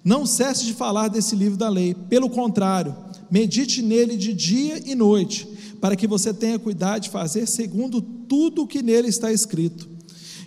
Não 0.03 0.25
cesse 0.25 0.65
de 0.65 0.73
falar 0.73 1.09
desse 1.09 1.37
livro 1.37 1.59
da 1.59 1.69
lei, 1.69 1.95
pelo 1.95 2.31
contrário, 2.31 2.97
medite 3.31 3.83
nele 3.83 4.17
de 4.17 4.33
dia 4.33 4.83
e 4.85 4.95
noite, 4.95 5.47
para 5.81 5.97
que 5.97 6.07
você 6.07 6.33
tenha 6.33 6.59
cuidado 6.59 7.03
de 7.03 7.11
fazer 7.11 7.47
segundo 7.47 8.01
tudo 8.01 8.63
o 8.63 8.67
que 8.67 8.83
nele 8.83 9.09
está 9.09 9.33
escrito. 9.33 9.89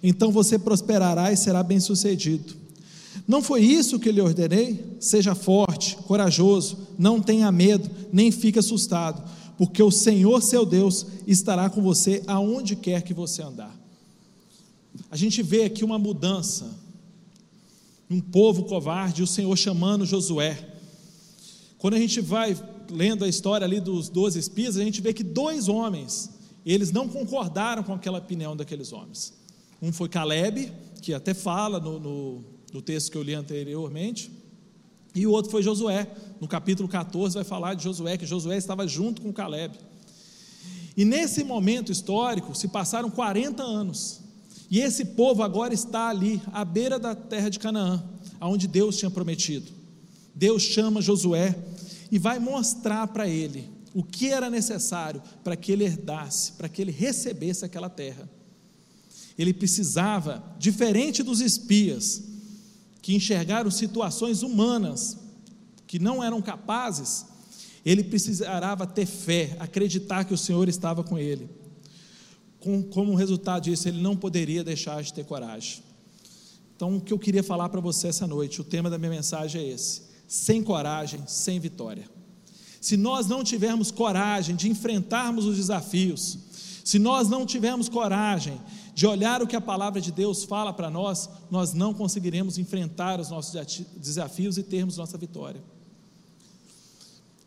Então 0.03 0.31
você 0.31 0.57
prosperará 0.57 1.31
e 1.31 1.37
será 1.37 1.61
bem-sucedido. 1.63 2.55
Não 3.27 3.41
foi 3.41 3.61
isso 3.61 3.99
que 3.99 4.11
lhe 4.11 4.21
ordenei? 4.21 4.97
Seja 4.99 5.35
forte, 5.35 5.95
corajoso, 6.07 6.77
não 6.97 7.21
tenha 7.21 7.51
medo, 7.51 7.89
nem 8.11 8.31
fique 8.31 8.59
assustado, 8.59 9.23
porque 9.57 9.81
o 9.81 9.91
Senhor 9.91 10.41
seu 10.41 10.65
Deus 10.65 11.05
estará 11.27 11.69
com 11.69 11.81
você 11.81 12.23
aonde 12.27 12.75
quer 12.75 13.03
que 13.03 13.13
você 13.13 13.41
andar. 13.41 13.75
A 15.09 15.15
gente 15.15 15.41
vê 15.41 15.63
aqui 15.63 15.83
uma 15.83 15.99
mudança, 15.99 16.77
um 18.09 18.19
povo 18.19 18.63
covarde, 18.63 19.23
o 19.23 19.27
Senhor 19.27 19.55
chamando 19.55 20.05
Josué. 20.05 20.70
Quando 21.81 21.95
a 21.95 21.97
gente 21.97 22.21
vai 22.21 22.55
lendo 22.91 23.25
a 23.25 23.27
história 23.27 23.65
ali 23.65 23.79
dos 23.79 24.07
doze 24.07 24.37
espias, 24.37 24.77
a 24.77 24.83
gente 24.83 25.01
vê 25.01 25.11
que 25.13 25.23
dois 25.23 25.67
homens, 25.67 26.29
eles 26.63 26.91
não 26.91 27.07
concordaram 27.07 27.81
com 27.81 27.91
aquela 27.91 28.19
opinião 28.19 28.55
daqueles 28.55 28.93
homens. 28.93 29.33
Um 29.81 29.91
foi 29.91 30.07
Caleb, 30.07 30.71
que 31.01 31.11
até 31.11 31.33
fala 31.33 31.79
no, 31.79 31.99
no, 31.99 32.43
no 32.71 32.83
texto 32.83 33.11
que 33.11 33.17
eu 33.17 33.23
li 33.23 33.33
anteriormente, 33.33 34.31
e 35.15 35.25
o 35.25 35.31
outro 35.31 35.49
foi 35.49 35.63
Josué. 35.63 36.07
No 36.39 36.47
capítulo 36.47 36.87
14 36.87 37.33
vai 37.33 37.43
falar 37.43 37.73
de 37.73 37.83
Josué, 37.83 38.15
que 38.15 38.27
Josué 38.27 38.57
estava 38.57 38.87
junto 38.87 39.23
com 39.23 39.33
Caleb. 39.33 39.75
E 40.95 41.03
nesse 41.03 41.43
momento 41.43 41.91
histórico 41.91 42.53
se 42.53 42.67
passaram 42.67 43.09
40 43.09 43.63
anos. 43.63 44.21
E 44.69 44.79
esse 44.79 45.03
povo 45.03 45.41
agora 45.41 45.73
está 45.73 46.09
ali, 46.09 46.39
à 46.53 46.63
beira 46.63 46.99
da 46.99 47.15
terra 47.15 47.49
de 47.49 47.57
Canaã, 47.57 48.03
aonde 48.39 48.67
Deus 48.67 48.97
tinha 48.97 49.09
prometido. 49.09 49.71
Deus 50.35 50.61
chama 50.61 51.01
Josué 51.01 51.70
e 52.11 52.19
vai 52.19 52.37
mostrar 52.37 53.07
para 53.07 53.27
ele 53.27 53.69
o 53.93 54.03
que 54.03 54.27
era 54.27 54.49
necessário 54.49 55.23
para 55.43 55.55
que 55.55 55.71
ele 55.71 55.85
herdasse, 55.85 56.51
para 56.53 56.67
que 56.67 56.81
ele 56.81 56.91
recebesse 56.91 57.63
aquela 57.63 57.89
terra. 57.89 58.29
Ele 59.37 59.53
precisava, 59.53 60.43
diferente 60.59 61.23
dos 61.23 61.39
espias, 61.39 62.21
que 63.01 63.15
enxergaram 63.15 63.71
situações 63.71 64.43
humanas 64.43 65.17
que 65.87 65.97
não 65.97 66.23
eram 66.23 66.41
capazes, 66.41 67.25
ele 67.83 68.03
precisava 68.03 68.85
ter 68.85 69.05
fé, 69.05 69.55
acreditar 69.59 70.25
que 70.25 70.33
o 70.33 70.37
Senhor 70.37 70.69
estava 70.69 71.03
com 71.03 71.17
ele. 71.17 71.49
Com, 72.59 72.83
como 72.83 73.15
resultado 73.15 73.63
disso, 73.63 73.87
ele 73.87 74.01
não 74.01 74.15
poderia 74.15 74.63
deixar 74.63 75.01
de 75.01 75.13
ter 75.13 75.25
coragem. 75.25 75.81
Então, 76.75 76.97
o 76.97 77.01
que 77.01 77.11
eu 77.11 77.19
queria 77.19 77.43
falar 77.43 77.69
para 77.69 77.81
você 77.81 78.07
essa 78.07 78.27
noite, 78.27 78.61
o 78.61 78.63
tema 78.63 78.89
da 78.89 78.97
minha 78.97 79.11
mensagem 79.11 79.61
é 79.61 79.67
esse 79.69 80.10
sem 80.31 80.63
coragem, 80.63 81.21
sem 81.27 81.59
vitória. 81.59 82.09
Se 82.79 82.95
nós 82.95 83.27
não 83.27 83.43
tivermos 83.43 83.91
coragem 83.91 84.55
de 84.55 84.69
enfrentarmos 84.69 85.43
os 85.43 85.57
desafios, 85.57 86.37
se 86.85 86.97
nós 86.97 87.27
não 87.27 87.45
tivermos 87.45 87.89
coragem 87.89 88.57
de 88.95 89.05
olhar 89.05 89.41
o 89.41 89.47
que 89.47 89.57
a 89.57 89.61
palavra 89.61 89.99
de 89.99 90.09
Deus 90.09 90.45
fala 90.45 90.71
para 90.71 90.89
nós, 90.89 91.29
nós 91.49 91.73
não 91.73 91.93
conseguiremos 91.93 92.57
enfrentar 92.57 93.19
os 93.19 93.29
nossos 93.29 93.53
desafios 93.97 94.57
e 94.57 94.63
termos 94.63 94.95
nossa 94.95 95.17
vitória. 95.17 95.61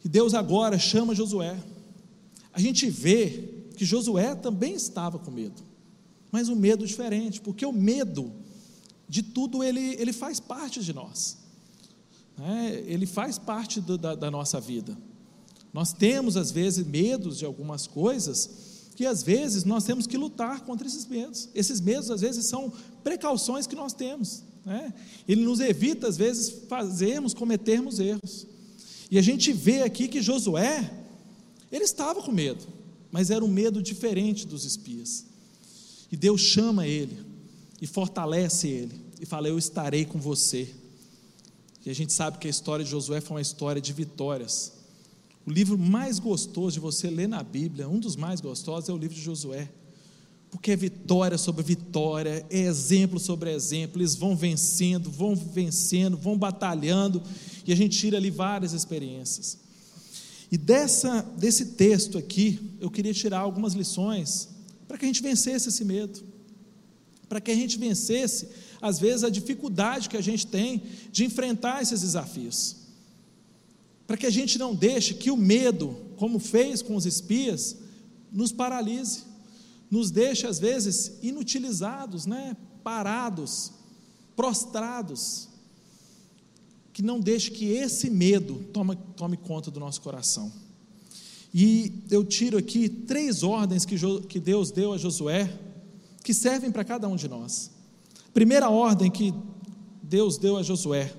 E 0.04 0.08
Deus 0.08 0.34
agora 0.34 0.78
chama 0.78 1.14
Josué. 1.14 1.56
A 2.52 2.60
gente 2.60 2.90
vê 2.90 3.64
que 3.78 3.86
Josué 3.86 4.34
também 4.34 4.74
estava 4.74 5.18
com 5.18 5.30
medo, 5.30 5.62
mas 6.30 6.50
um 6.50 6.54
medo 6.54 6.86
diferente, 6.86 7.40
porque 7.40 7.64
o 7.64 7.72
medo 7.72 8.30
de 9.08 9.22
tudo 9.22 9.64
ele, 9.64 9.96
ele 9.98 10.12
faz 10.12 10.38
parte 10.38 10.84
de 10.84 10.92
nós 10.92 11.43
né, 12.36 12.82
ele 12.86 13.06
faz 13.06 13.38
parte 13.38 13.80
do, 13.80 13.96
da, 13.96 14.14
da 14.14 14.30
nossa 14.30 14.60
vida. 14.60 14.96
Nós 15.72 15.92
temos, 15.92 16.36
às 16.36 16.50
vezes, 16.50 16.86
medos 16.86 17.38
de 17.38 17.44
algumas 17.44 17.86
coisas, 17.86 18.90
que 18.94 19.04
às 19.04 19.22
vezes 19.22 19.64
nós 19.64 19.84
temos 19.84 20.06
que 20.06 20.16
lutar 20.16 20.60
contra 20.60 20.86
esses 20.86 21.06
medos. 21.06 21.48
Esses 21.54 21.80
medos, 21.80 22.10
às 22.10 22.20
vezes, 22.20 22.46
são 22.46 22.72
precauções 23.02 23.66
que 23.66 23.74
nós 23.74 23.92
temos. 23.92 24.44
Né? 24.64 24.94
Ele 25.26 25.44
nos 25.44 25.58
evita, 25.60 26.06
às 26.08 26.16
vezes, 26.16 26.62
fazermos, 26.68 27.34
cometermos 27.34 27.98
erros. 27.98 28.46
E 29.10 29.18
a 29.18 29.22
gente 29.22 29.52
vê 29.52 29.82
aqui 29.82 30.08
que 30.08 30.22
Josué, 30.22 30.90
ele 31.70 31.84
estava 31.84 32.22
com 32.22 32.30
medo, 32.30 32.64
mas 33.10 33.30
era 33.30 33.44
um 33.44 33.48
medo 33.48 33.82
diferente 33.82 34.46
dos 34.46 34.64
espias. 34.64 35.26
E 36.10 36.16
Deus 36.16 36.40
chama 36.40 36.86
ele 36.86 37.18
e 37.82 37.86
fortalece 37.86 38.68
ele 38.68 39.00
e 39.20 39.26
fala: 39.26 39.48
Eu 39.48 39.58
estarei 39.58 40.04
com 40.04 40.20
você. 40.20 40.68
E 41.84 41.90
a 41.90 41.94
gente 41.94 42.12
sabe 42.12 42.38
que 42.38 42.46
a 42.46 42.50
história 42.50 42.84
de 42.84 42.90
Josué 42.90 43.20
foi 43.20 43.36
uma 43.36 43.42
história 43.42 43.80
de 43.80 43.92
vitórias. 43.92 44.72
O 45.46 45.50
livro 45.50 45.76
mais 45.76 46.18
gostoso 46.18 46.74
de 46.74 46.80
você 46.80 47.10
ler 47.10 47.28
na 47.28 47.42
Bíblia, 47.42 47.88
um 47.88 47.98
dos 47.98 48.16
mais 48.16 48.40
gostosos, 48.40 48.88
é 48.88 48.92
o 48.92 48.96
livro 48.96 49.14
de 49.14 49.22
Josué. 49.22 49.70
porque 50.54 50.70
é 50.70 50.76
vitória 50.76 51.36
sobre 51.36 51.64
vitória, 51.64 52.46
é 52.48 52.58
exemplo 52.60 53.18
sobre 53.18 53.52
exemplo, 53.52 54.00
eles 54.00 54.14
vão 54.14 54.36
vencendo, 54.36 55.10
vão 55.10 55.34
vencendo, 55.34 56.16
vão 56.16 56.38
batalhando, 56.38 57.20
e 57.66 57.72
a 57.72 57.76
gente 57.76 57.98
tira 57.98 58.18
ali 58.18 58.30
várias 58.30 58.72
experiências. 58.72 59.58
E 60.52 60.56
dessa, 60.56 61.22
desse 61.36 61.72
texto 61.72 62.16
aqui, 62.16 62.60
eu 62.80 62.88
queria 62.88 63.12
tirar 63.12 63.40
algumas 63.40 63.74
lições 63.74 64.48
para 64.86 64.96
que 64.96 65.04
a 65.04 65.08
gente 65.08 65.24
vencesse 65.24 65.70
esse 65.70 65.84
medo, 65.84 66.22
para 67.28 67.40
que 67.40 67.50
a 67.50 67.56
gente 67.56 67.76
vencesse, 67.76 68.46
às 68.84 68.98
vezes, 68.98 69.24
a 69.24 69.30
dificuldade 69.30 70.10
que 70.10 70.16
a 70.16 70.20
gente 70.20 70.46
tem 70.46 70.82
de 71.10 71.24
enfrentar 71.24 71.80
esses 71.80 72.02
desafios, 72.02 72.76
para 74.06 74.18
que 74.18 74.26
a 74.26 74.30
gente 74.30 74.58
não 74.58 74.74
deixe 74.74 75.14
que 75.14 75.30
o 75.30 75.38
medo, 75.38 75.96
como 76.18 76.38
fez 76.38 76.82
com 76.82 76.94
os 76.94 77.06
espias, 77.06 77.78
nos 78.30 78.52
paralise, 78.52 79.22
nos 79.90 80.10
deixe, 80.10 80.46
às 80.46 80.58
vezes, 80.58 81.12
inutilizados, 81.22 82.26
né? 82.26 82.54
parados, 82.82 83.72
prostrados, 84.36 85.48
que 86.92 87.00
não 87.00 87.18
deixe 87.18 87.50
que 87.50 87.70
esse 87.70 88.10
medo 88.10 88.66
tome, 88.70 88.98
tome 89.16 89.38
conta 89.38 89.70
do 89.70 89.80
nosso 89.80 90.02
coração. 90.02 90.52
E 91.54 91.90
eu 92.10 92.22
tiro 92.22 92.58
aqui 92.58 92.90
três 92.90 93.42
ordens 93.42 93.86
que, 93.86 93.96
que 94.28 94.38
Deus 94.38 94.70
deu 94.70 94.92
a 94.92 94.98
Josué, 94.98 95.58
que 96.22 96.34
servem 96.34 96.70
para 96.70 96.84
cada 96.84 97.08
um 97.08 97.16
de 97.16 97.28
nós. 97.28 97.72
Primeira 98.34 98.68
ordem 98.68 99.08
que 99.12 99.32
Deus 100.02 100.36
deu 100.36 100.56
a 100.56 100.62
Josué: 100.62 101.14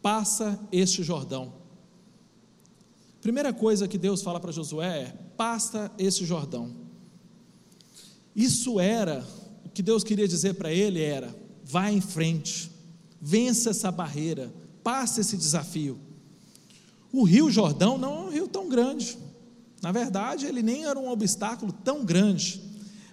passa 0.00 0.58
este 0.70 1.02
Jordão. 1.02 1.52
Primeira 3.20 3.52
coisa 3.52 3.88
que 3.88 3.98
Deus 3.98 4.22
fala 4.22 4.38
para 4.38 4.52
Josué 4.52 5.00
é: 5.00 5.06
passa 5.36 5.90
este 5.98 6.24
Jordão. 6.24 6.72
Isso 8.34 8.78
era, 8.78 9.26
o 9.64 9.68
que 9.68 9.82
Deus 9.82 10.04
queria 10.04 10.28
dizer 10.28 10.54
para 10.54 10.72
ele 10.72 11.02
era: 11.02 11.34
vá 11.64 11.90
em 11.90 12.00
frente, 12.00 12.70
vença 13.20 13.70
essa 13.70 13.90
barreira, 13.90 14.54
passe 14.84 15.20
esse 15.20 15.36
desafio. 15.36 15.98
O 17.12 17.24
Rio 17.24 17.50
Jordão 17.50 17.98
não 17.98 18.14
é 18.14 18.20
um 18.20 18.30
rio 18.30 18.46
tão 18.48 18.68
grande. 18.68 19.18
Na 19.82 19.90
verdade, 19.90 20.46
ele 20.46 20.62
nem 20.62 20.84
era 20.84 20.96
um 20.96 21.10
obstáculo 21.10 21.72
tão 21.72 22.04
grande, 22.04 22.62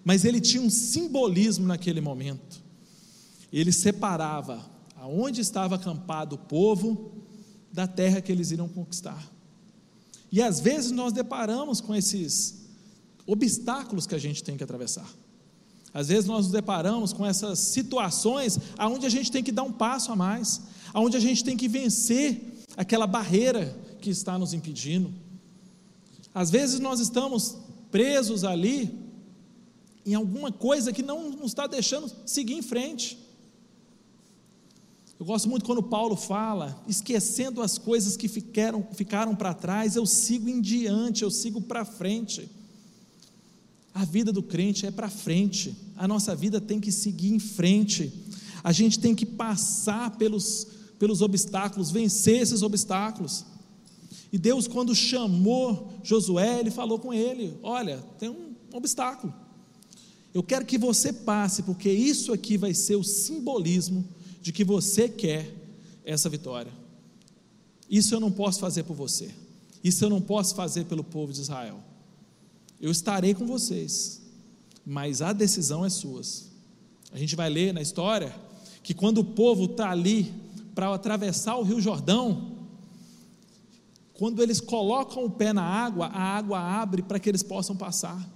mas 0.06 0.24
ele 0.24 0.39
tinha 0.39 0.62
um 0.62 0.70
simbolismo 0.70 1.66
naquele 1.66 2.00
momento. 2.01 2.68
Ele 3.51 3.72
separava 3.72 4.63
aonde 4.96 5.41
estava 5.41 5.75
acampado 5.75 6.36
o 6.36 6.39
povo 6.39 7.12
da 7.72 7.88
terra 7.88 8.22
que 8.22 8.32
eles 8.32 8.51
iriam 8.51 8.68
conquistar. 8.68 9.32
E 10.32 10.41
às 10.41 10.60
vezes 10.60 10.91
nós 10.91 11.13
deparamos 11.13 11.82
com 11.82 11.96
esses 11.96 12.68
obstáculos 13.25 14.06
que 14.06 14.15
a 14.15 14.20
gente 14.20 14.44
tem 14.44 14.58
que 14.58 14.63
atravessar. 14.63 15.10
Às 15.94 16.10
vezes 16.10 16.25
nós 16.25 16.46
nos 16.46 16.51
deparamos 16.51 17.13
com 17.13 17.25
essas 17.25 17.58
situações 17.60 18.60
aonde 18.77 19.06
a 19.06 19.10
gente 19.10 19.32
tem 19.32 19.44
que 19.44 19.51
dar 19.51 19.63
um 19.63 19.72
passo 19.72 20.12
a 20.12 20.15
mais, 20.15 20.62
aonde 20.94 21.18
a 21.18 21.20
gente 21.20 21.44
tem 21.44 21.58
que 21.58 21.68
vencer 21.68 22.63
aquela 22.77 23.08
barreira 23.08 23.75
que 24.00 24.10
está 24.10 24.38
nos 24.38 24.53
impedindo. 24.53 25.12
Às 26.34 26.51
vezes 26.51 26.79
nós 26.79 27.00
estamos 27.00 27.58
presos 27.91 28.44
ali 28.44 28.98
em 30.06 30.13
alguma 30.13 30.51
coisa 30.51 30.94
que 30.94 31.01
não 31.01 31.32
nos 31.32 31.51
está 31.51 31.65
deixando 31.65 32.12
seguir 32.25 32.53
em 32.53 32.62
frente. 32.62 33.18
Eu 35.19 35.25
gosto 35.25 35.49
muito 35.49 35.65
quando 35.65 35.83
Paulo 35.83 36.15
fala, 36.15 36.81
esquecendo 36.88 37.61
as 37.61 37.77
coisas 37.77 38.15
que 38.15 38.29
ficaram, 38.29 38.88
ficaram 38.93 39.35
para 39.35 39.53
trás, 39.53 39.97
eu 39.97 40.05
sigo 40.05 40.47
em 40.47 40.61
diante, 40.61 41.23
eu 41.23 41.29
sigo 41.29 41.59
para 41.59 41.83
frente. 41.83 42.49
A 43.93 44.05
vida 44.05 44.31
do 44.31 44.41
crente 44.41 44.85
é 44.85 44.91
para 44.91 45.09
frente, 45.09 45.75
a 45.97 46.07
nossa 46.07 46.33
vida 46.33 46.61
tem 46.61 46.79
que 46.79 46.89
seguir 46.89 47.33
em 47.33 47.39
frente, 47.39 48.13
a 48.63 48.71
gente 48.71 48.97
tem 48.97 49.13
que 49.13 49.25
passar 49.25 50.15
pelos, 50.15 50.65
pelos 50.97 51.21
obstáculos, 51.21 51.91
vencer 51.91 52.41
esses 52.41 52.61
obstáculos. 52.61 53.43
E 54.32 54.38
Deus, 54.38 54.69
quando 54.69 54.95
chamou 54.95 55.99
Josué, 56.01 56.62
ele 56.62 56.71
falou 56.71 56.97
com 56.97 57.13
ele: 57.13 57.58
Olha, 57.62 57.97
tem 58.17 58.29
um 58.29 58.55
obstáculo. 58.71 59.34
Eu 60.34 60.43
quero 60.43 60.65
que 60.65 60.77
você 60.77 61.12
passe, 61.12 61.63
porque 61.63 61.91
isso 61.91 62.32
aqui 62.32 62.55
vai 62.55 62.73
ser 62.73 62.95
o 62.95 63.03
simbolismo 63.03 64.08
de 64.41 64.52
que 64.52 64.63
você 64.63 65.08
quer 65.10 65.54
essa 66.04 66.30
vitória. 66.30 66.71
Isso 67.89 68.13
eu 68.13 68.19
não 68.19 68.32
posso 68.32 68.60
fazer 68.60 68.84
por 68.84 68.95
você. 68.95 69.32
Isso 69.84 70.04
eu 70.04 70.10
não 70.10 70.21
posso 70.21 70.56
fazer 70.56 70.86
pelo 70.86 71.04
povo 71.04 71.34
de 71.34 71.41
Israel. 71.41 71.80
Eu 72.80 72.91
estarei 72.91 73.34
com 73.34 73.45
vocês, 73.45 74.21
mas 74.86 75.21
a 75.21 75.34
decisão 75.34 75.86
é 75.86 75.89
sua. 75.89 76.21
A 77.12 77.17
gente 77.17 77.36
vai 77.36 77.49
ler 77.49 77.73
na 77.73 77.82
história 77.82 78.36
que 78.84 78.93
quando 78.93 79.19
o 79.19 79.23
povo 79.23 79.65
está 79.65 79.89
ali 79.89 80.34
para 80.75 80.93
atravessar 80.93 81.58
o 81.58 81.63
Rio 81.63 81.82
Jordão, 81.82 82.58
quando 84.13 84.43
eles 84.43 84.60
colocam 84.60 85.25
o 85.25 85.30
pé 85.30 85.54
na 85.54 85.63
água, 85.63 86.08
a 86.08 86.21
água 86.21 86.60
abre 86.60 87.02
para 87.02 87.19
que 87.19 87.30
eles 87.30 87.43
possam 87.43 87.75
passar. 87.75 88.30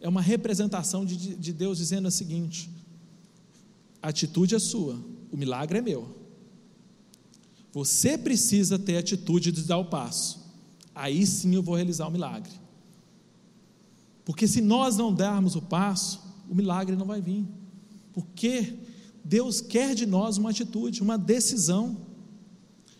É 0.00 0.08
uma 0.08 0.22
representação 0.22 1.04
de, 1.04 1.34
de 1.34 1.52
Deus 1.52 1.78
dizendo 1.78 2.08
o 2.08 2.10
seguinte: 2.10 2.70
a 4.00 4.08
atitude 4.08 4.54
é 4.54 4.58
sua, 4.58 4.98
o 5.30 5.36
milagre 5.36 5.78
é 5.78 5.82
meu. 5.82 6.08
Você 7.72 8.18
precisa 8.18 8.78
ter 8.78 8.96
a 8.96 9.00
atitude 9.00 9.52
de 9.52 9.62
dar 9.62 9.78
o 9.78 9.84
passo. 9.84 10.40
Aí 10.94 11.24
sim 11.26 11.54
eu 11.54 11.62
vou 11.62 11.74
realizar 11.74 12.08
o 12.08 12.10
milagre. 12.10 12.52
Porque 14.24 14.46
se 14.46 14.60
nós 14.60 14.96
não 14.96 15.14
darmos 15.14 15.56
o 15.56 15.62
passo, 15.62 16.20
o 16.48 16.54
milagre 16.54 16.96
não 16.96 17.06
vai 17.06 17.20
vir. 17.20 17.46
Porque 18.12 18.74
Deus 19.24 19.60
quer 19.60 19.94
de 19.94 20.06
nós 20.06 20.36
uma 20.36 20.50
atitude, 20.50 21.02
uma 21.02 21.16
decisão. 21.16 21.96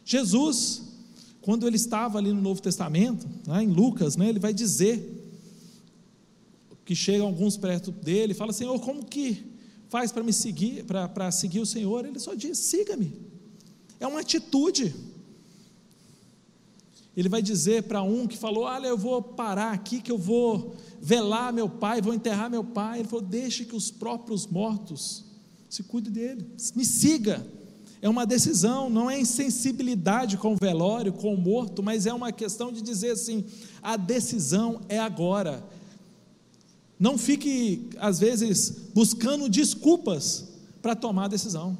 Jesus, 0.04 0.82
quando 1.40 1.66
ele 1.66 1.76
estava 1.76 2.18
ali 2.18 2.32
no 2.32 2.40
Novo 2.40 2.62
Testamento, 2.62 3.28
né, 3.46 3.62
em 3.62 3.68
Lucas, 3.68 4.16
né, 4.16 4.28
ele 4.28 4.38
vai 4.38 4.54
dizer 4.54 5.18
que 6.84 6.94
chegam 6.94 7.26
alguns 7.26 7.56
perto 7.56 7.90
dele 7.90 8.32
e 8.32 8.36
fala: 8.36 8.52
Senhor, 8.52 8.78
como 8.80 9.04
que 9.04 9.44
faz 9.90 10.10
para 10.10 10.22
me 10.22 10.32
seguir, 10.32 10.84
para 10.84 11.30
seguir 11.30 11.60
o 11.60 11.66
Senhor? 11.66 12.06
Ele 12.06 12.18
só 12.18 12.32
diz: 12.32 12.56
siga-me. 12.56 13.20
É 13.98 14.06
uma 14.06 14.20
atitude. 14.20 14.94
Ele 17.14 17.28
vai 17.28 17.42
dizer 17.42 17.82
para 17.82 18.00
um 18.00 18.26
que 18.26 18.38
falou: 18.38 18.64
Olha, 18.64 18.86
eu 18.86 18.96
vou 18.96 19.20
parar 19.20 19.72
aqui, 19.72 20.00
que 20.00 20.10
eu 20.10 20.16
vou 20.16 20.74
velar 21.02 21.52
meu 21.52 21.68
pai, 21.68 22.00
vou 22.00 22.14
enterrar 22.14 22.48
meu 22.48 22.64
pai. 22.64 23.00
Ele 23.00 23.08
falou: 23.08 23.24
Deixe 23.24 23.64
que 23.64 23.76
os 23.76 23.90
próprios 23.90 24.46
mortos 24.46 25.24
se 25.68 25.82
cuidem 25.82 26.12
dele, 26.12 26.46
me 26.74 26.84
siga. 26.84 27.46
É 28.02 28.08
uma 28.08 28.24
decisão, 28.24 28.88
não 28.88 29.10
é 29.10 29.20
insensibilidade 29.20 30.38
com 30.38 30.54
o 30.54 30.56
velório, 30.56 31.12
com 31.12 31.34
o 31.34 31.36
morto, 31.36 31.82
mas 31.82 32.06
é 32.06 32.14
uma 32.14 32.32
questão 32.32 32.72
de 32.72 32.80
dizer 32.80 33.10
assim: 33.10 33.44
a 33.82 33.96
decisão 33.96 34.80
é 34.88 34.98
agora. 34.98 35.62
Não 37.00 37.16
fique, 37.16 37.88
às 37.98 38.20
vezes, 38.20 38.90
buscando 38.92 39.48
desculpas 39.48 40.44
para 40.82 40.94
tomar 40.94 41.24
a 41.24 41.28
decisão. 41.28 41.78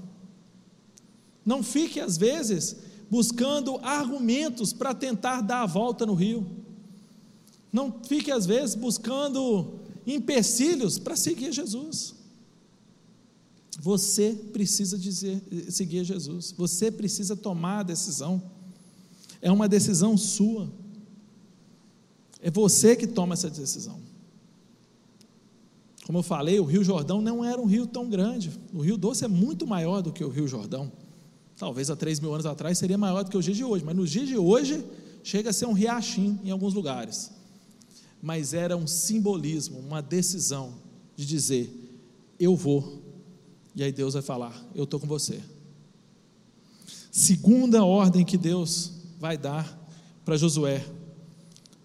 Não 1.45 1.63
fique, 1.63 2.01
às 2.01 2.17
vezes, 2.17 2.77
buscando 3.11 3.77
argumentos 3.83 4.73
para 4.73 4.95
tentar 4.95 5.43
dar 5.43 5.63
a 5.63 5.67
volta 5.67 6.07
no 6.07 6.15
rio. 6.15 6.47
Não 7.71 7.93
fique, 8.03 8.31
às 8.31 8.47
vezes, 8.47 8.75
buscando 8.75 9.75
empecilhos 10.07 10.99
para 10.99 11.15
seguir 11.15 11.53
Jesus. 11.53 12.15
Você 13.79 14.35
precisa 14.55 14.97
dizer, 14.97 15.43
seguir 15.69 16.03
Jesus. 16.03 16.55
Você 16.57 16.91
precisa 16.91 17.37
tomar 17.37 17.81
a 17.81 17.83
decisão. 17.83 18.43
É 19.43 19.53
uma 19.53 19.69
decisão 19.69 20.17
sua. 20.17 20.73
É 22.41 22.51
você 22.51 22.97
que 22.97 23.07
toma 23.07 23.35
essa 23.35 23.51
decisão. 23.51 24.01
Como 26.11 26.19
eu 26.19 26.25
falei, 26.25 26.59
o 26.59 26.65
Rio 26.65 26.83
Jordão 26.83 27.23
não 27.23 27.45
era 27.45 27.61
um 27.63 27.67
rio 27.67 27.87
tão 27.87 28.11
grande. 28.11 28.51
O 28.75 28.81
Rio 28.81 28.99
Doce 28.99 29.25
é 29.25 29.29
muito 29.29 29.65
maior 29.65 30.03
do 30.03 30.13
que 30.13 30.25
o 30.25 30.29
Rio 30.29 30.49
Jordão. 30.49 30.91
Talvez 31.57 31.89
há 31.89 31.95
3 31.95 32.19
mil 32.19 32.35
anos 32.35 32.47
atrás 32.47 32.79
seria 32.79 32.99
maior 32.99 33.23
do 33.23 33.31
que 33.31 33.37
os 33.37 33.45
dias 33.45 33.57
de 33.57 33.63
hoje, 33.63 33.85
mas 33.85 33.95
nos 33.95 34.11
dias 34.11 34.27
de 34.27 34.37
hoje 34.37 34.85
chega 35.23 35.51
a 35.51 35.53
ser 35.53 35.67
um 35.67 35.73
riachinho 35.73 36.41
em 36.43 36.51
alguns 36.51 36.75
lugares. 36.75 37.31
Mas 38.21 38.53
era 38.53 38.77
um 38.77 38.89
simbolismo, 38.89 39.79
uma 39.79 40.03
decisão 40.03 40.75
de 41.15 41.25
dizer: 41.25 41.73
eu 42.41 42.57
vou 42.57 43.01
e 43.77 43.85
aí 43.85 43.93
Deus 43.93 44.15
vai 44.15 44.23
falar: 44.23 44.67
Eu 44.75 44.83
estou 44.83 44.99
com 44.99 45.07
você. 45.07 45.41
Segunda 47.13 47.85
ordem 47.85 48.25
que 48.25 48.37
Deus 48.37 48.95
vai 49.17 49.39
dar 49.39 49.65
para 50.25 50.37
Josué: 50.37 50.85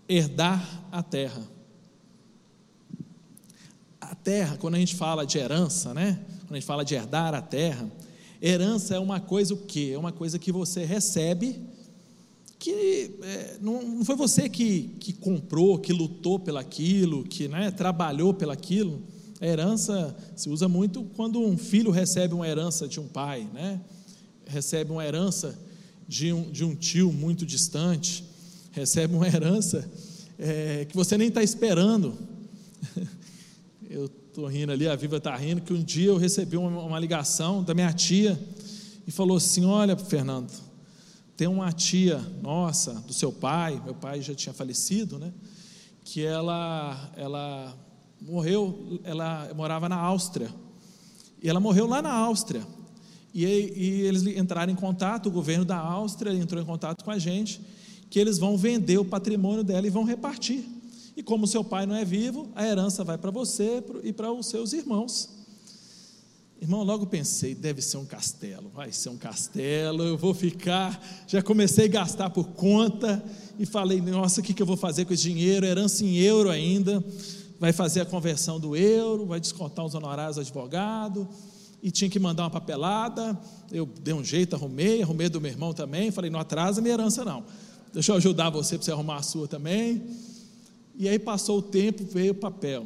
herdar 0.09 0.83
a 0.91 1.03
terra. 1.03 1.53
Terra, 4.25 4.57
quando 4.57 4.73
a 4.73 4.79
gente 4.79 4.95
fala 4.95 5.23
de 5.23 5.37
herança, 5.37 5.93
né? 5.93 6.19
Quando 6.41 6.53
a 6.53 6.55
gente 6.55 6.65
fala 6.65 6.83
de 6.83 6.95
herdar 6.95 7.35
a 7.35 7.43
terra, 7.43 7.87
herança 8.41 8.95
é 8.95 8.99
uma 8.99 9.19
coisa 9.19 9.53
o 9.53 9.57
quê? 9.57 9.91
É 9.93 9.99
uma 9.99 10.11
coisa 10.11 10.39
que 10.39 10.51
você 10.51 10.83
recebe, 10.83 11.61
que 12.57 13.19
é, 13.21 13.57
não, 13.61 13.83
não, 13.83 14.03
foi 14.03 14.15
você 14.15 14.49
que, 14.49 14.95
que 14.99 15.13
comprou, 15.13 15.77
que 15.77 15.93
lutou 15.93 16.39
pelaquilo, 16.39 17.23
que 17.23 17.47
né, 17.47 17.69
trabalhou 17.69 18.33
pelaquilo 18.33 19.03
A 19.39 19.45
herança 19.45 20.15
se 20.35 20.49
usa 20.49 20.67
muito 20.67 21.03
quando 21.15 21.39
um 21.39 21.55
filho 21.55 21.91
recebe 21.91 22.33
uma 22.33 22.47
herança 22.47 22.87
de 22.87 22.99
um 22.99 23.07
pai, 23.07 23.47
né? 23.53 23.79
recebe 24.47 24.91
uma 24.91 25.05
herança 25.05 25.55
de 26.07 26.33
um, 26.33 26.49
de 26.49 26.63
um 26.63 26.75
tio 26.75 27.13
muito 27.13 27.45
distante, 27.45 28.23
recebe 28.71 29.13
uma 29.13 29.27
herança 29.27 29.87
é, 30.39 30.85
que 30.85 30.95
você 30.95 31.15
nem 31.15 31.27
está 31.27 31.43
esperando. 31.43 32.17
Eu 33.95 34.07
estou 34.07 34.45
rindo 34.45 34.73
ali, 34.73 34.89
a 34.89 34.95
Viva 34.97 35.15
está 35.15 35.33
rindo, 35.37 35.61
que 35.61 35.71
um 35.71 35.81
dia 35.81 36.07
eu 36.07 36.17
recebi 36.17 36.57
uma, 36.57 36.83
uma 36.83 36.99
ligação 36.99 37.63
da 37.63 37.73
minha 37.73 37.93
tia 37.93 38.37
e 39.07 39.09
falou 39.09 39.37
assim: 39.37 39.63
Olha, 39.63 39.95
Fernando, 39.95 40.51
tem 41.37 41.47
uma 41.47 41.71
tia 41.71 42.17
nossa, 42.41 42.95
do 42.95 43.13
seu 43.13 43.31
pai, 43.31 43.81
meu 43.85 43.95
pai 43.95 44.21
já 44.21 44.35
tinha 44.35 44.51
falecido, 44.51 45.17
né? 45.17 45.31
Que 46.03 46.25
ela, 46.25 47.09
ela 47.15 47.73
morreu, 48.21 48.99
ela 49.05 49.49
morava 49.55 49.87
na 49.87 49.95
Áustria. 49.95 50.49
E 51.41 51.47
ela 51.47 51.61
morreu 51.61 51.87
lá 51.87 52.01
na 52.01 52.11
Áustria. 52.11 52.67
E, 53.33 53.45
e 53.45 54.01
eles 54.01 54.27
entraram 54.27 54.73
em 54.73 54.75
contato, 54.75 55.27
o 55.27 55.31
governo 55.31 55.63
da 55.63 55.77
Áustria 55.77 56.33
entrou 56.33 56.61
em 56.61 56.65
contato 56.65 57.05
com 57.05 57.11
a 57.11 57.17
gente, 57.17 57.61
que 58.09 58.19
eles 58.19 58.37
vão 58.39 58.57
vender 58.57 58.97
o 58.97 59.05
patrimônio 59.05 59.63
dela 59.63 59.87
e 59.87 59.89
vão 59.89 60.03
repartir. 60.03 60.74
E 61.15 61.23
como 61.23 61.47
seu 61.47 61.63
pai 61.63 61.85
não 61.85 61.95
é 61.95 62.03
vivo, 62.03 62.49
a 62.53 62.65
herança 62.65 63.03
vai 63.03 63.17
para 63.17 63.31
você 63.31 63.83
e 64.03 64.11
para 64.11 64.31
os 64.31 64.47
seus 64.47 64.73
irmãos. 64.73 65.29
Irmão, 66.61 66.83
logo 66.83 67.05
pensei, 67.05 67.53
deve 67.53 67.81
ser 67.81 67.97
um 67.97 68.05
castelo, 68.05 68.69
vai 68.73 68.91
ser 68.91 69.09
um 69.09 69.17
castelo, 69.17 70.03
eu 70.03 70.17
vou 70.17 70.33
ficar. 70.33 71.01
Já 71.27 71.41
comecei 71.41 71.85
a 71.85 71.89
gastar 71.89 72.29
por 72.29 72.47
conta 72.47 73.23
e 73.59 73.65
falei, 73.65 74.01
nossa, 74.01 74.41
o 74.41 74.43
que, 74.43 74.59
eu 74.61 74.65
vou 74.65 74.77
fazer 74.77 75.05
com 75.05 75.13
esse 75.13 75.23
dinheiro? 75.23 75.65
Herança 75.65 76.03
em 76.03 76.17
euro 76.17 76.49
ainda, 76.49 77.03
vai 77.59 77.71
fazer 77.71 78.01
a 78.01 78.05
conversão 78.05 78.59
do 78.59 78.75
euro, 78.75 79.25
vai 79.25 79.39
descontar 79.39 79.85
os 79.85 79.95
honorários 79.95 80.35
do 80.35 80.41
advogado, 80.41 81.27
e 81.83 81.91
tinha 81.91 82.09
que 82.09 82.19
mandar 82.19 82.43
uma 82.43 82.49
papelada. 82.49 83.39
Eu 83.71 83.85
dei 83.85 84.13
um 84.13 84.23
jeito, 84.23 84.55
arrumei, 84.55 85.01
arrumei 85.03 85.29
do 85.29 85.39
meu 85.39 85.51
irmão 85.51 85.73
também. 85.73 86.09
Falei, 86.09 86.31
não 86.31 86.39
atrasa 86.39 86.81
minha 86.81 86.93
herança, 86.93 87.23
não. 87.23 87.43
Deixa 87.93 88.11
eu 88.11 88.15
ajudar 88.15 88.49
você 88.49 88.75
para 88.75 88.85
você 88.85 88.91
arrumar 88.91 89.17
a 89.17 89.21
sua 89.21 89.47
também. 89.47 90.01
E 90.97 91.09
aí 91.09 91.19
passou 91.19 91.59
o 91.59 91.61
tempo, 91.61 92.03
veio 92.05 92.31
o 92.31 92.35
papel. 92.35 92.85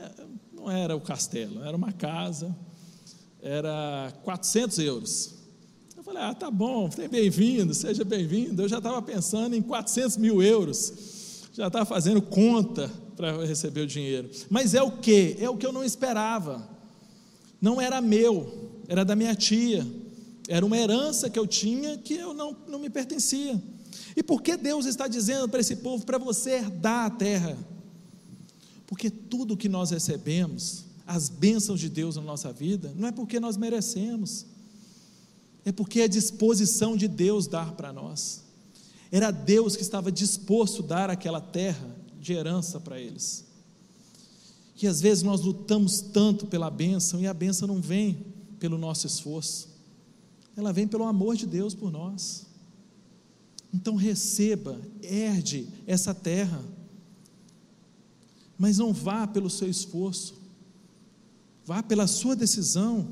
É, 0.00 0.24
não 0.52 0.70
era 0.70 0.94
o 0.96 1.00
castelo, 1.00 1.62
era 1.64 1.76
uma 1.76 1.92
casa 1.92 2.54
era 3.42 4.12
400 4.22 4.78
euros. 4.78 5.34
Eu 5.96 6.04
falei, 6.04 6.22
ah, 6.22 6.32
tá 6.32 6.50
bom, 6.50 6.88
bem-vindo, 7.10 7.74
seja 7.74 8.04
bem-vindo. 8.04 8.62
Eu 8.62 8.68
já 8.68 8.78
estava 8.78 9.02
pensando 9.02 9.56
em 9.56 9.60
400 9.60 10.16
mil 10.16 10.40
euros, 10.40 11.42
já 11.52 11.66
estava 11.66 11.84
fazendo 11.84 12.22
conta 12.22 12.90
para 13.16 13.44
receber 13.44 13.80
o 13.80 13.86
dinheiro. 13.86 14.30
Mas 14.48 14.74
é 14.74 14.82
o 14.82 14.92
que? 14.92 15.36
É 15.40 15.50
o 15.50 15.56
que 15.56 15.66
eu 15.66 15.72
não 15.72 15.84
esperava. 15.84 16.68
Não 17.60 17.80
era 17.80 18.00
meu, 18.00 18.70
era 18.88 19.04
da 19.04 19.16
minha 19.16 19.34
tia. 19.34 19.86
Era 20.48 20.64
uma 20.64 20.76
herança 20.76 21.28
que 21.28 21.38
eu 21.38 21.46
tinha 21.46 21.98
que 21.98 22.14
eu 22.14 22.32
não, 22.32 22.56
não 22.68 22.78
me 22.78 22.90
pertencia. 22.90 23.60
E 24.16 24.22
por 24.22 24.42
que 24.42 24.56
Deus 24.56 24.86
está 24.86 25.08
dizendo 25.08 25.48
para 25.48 25.60
esse 25.60 25.76
povo, 25.76 26.04
para 26.04 26.18
você 26.18 26.52
herdar 26.52 27.06
a 27.06 27.10
terra? 27.10 27.56
Porque 28.86 29.10
tudo 29.10 29.56
que 29.56 29.68
nós 29.68 29.90
recebemos, 29.90 30.84
as 31.06 31.28
bênçãos 31.28 31.80
de 31.80 31.88
Deus 31.88 32.16
na 32.16 32.22
nossa 32.22 32.52
vida, 32.52 32.92
não 32.96 33.08
é 33.08 33.12
porque 33.12 33.40
nós 33.40 33.56
merecemos, 33.56 34.46
é 35.64 35.72
porque 35.72 36.00
é 36.00 36.08
disposição 36.08 36.96
de 36.96 37.08
Deus 37.08 37.46
dar 37.46 37.72
para 37.72 37.92
nós. 37.92 38.42
Era 39.10 39.30
Deus 39.30 39.76
que 39.76 39.82
estava 39.82 40.10
disposto 40.10 40.82
a 40.82 40.86
dar 40.86 41.10
aquela 41.10 41.40
terra 41.40 41.96
de 42.20 42.32
herança 42.32 42.80
para 42.80 43.00
eles. 43.00 43.44
E 44.82 44.86
às 44.86 45.00
vezes 45.00 45.22
nós 45.22 45.40
lutamos 45.42 46.00
tanto 46.00 46.46
pela 46.46 46.68
bênção 46.68 47.20
e 47.20 47.26
a 47.26 47.32
bênção 47.32 47.68
não 47.68 47.80
vem 47.80 48.26
pelo 48.58 48.76
nosso 48.76 49.06
esforço, 49.06 49.68
ela 50.56 50.72
vem 50.72 50.88
pelo 50.88 51.04
amor 51.04 51.36
de 51.36 51.46
Deus 51.46 51.74
por 51.74 51.90
nós. 51.90 52.46
Então 53.72 53.94
receba, 53.94 54.80
herde 55.02 55.66
essa 55.86 56.14
terra, 56.14 56.62
mas 58.58 58.78
não 58.78 58.92
vá 58.92 59.26
pelo 59.26 59.48
seu 59.48 59.68
esforço, 59.68 60.42
Vá 61.64 61.82
pela 61.82 62.06
sua 62.06 62.34
decisão, 62.34 63.08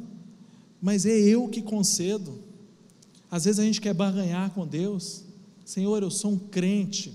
mas 0.81 1.07
é 1.07 1.17
eu 1.17 1.49
que 1.49 1.63
concedo. 1.63 2.39
Às 3.31 3.45
vezes 3.45 3.61
a 3.61 3.65
gente 3.65 3.81
quer 3.81 3.95
barganhar 3.95 4.51
com 4.51 4.67
Deus. 4.67 5.25
Senhor, 5.65 6.03
eu 6.03 6.11
sou 6.11 6.33
um 6.33 6.39
crente, 6.39 7.13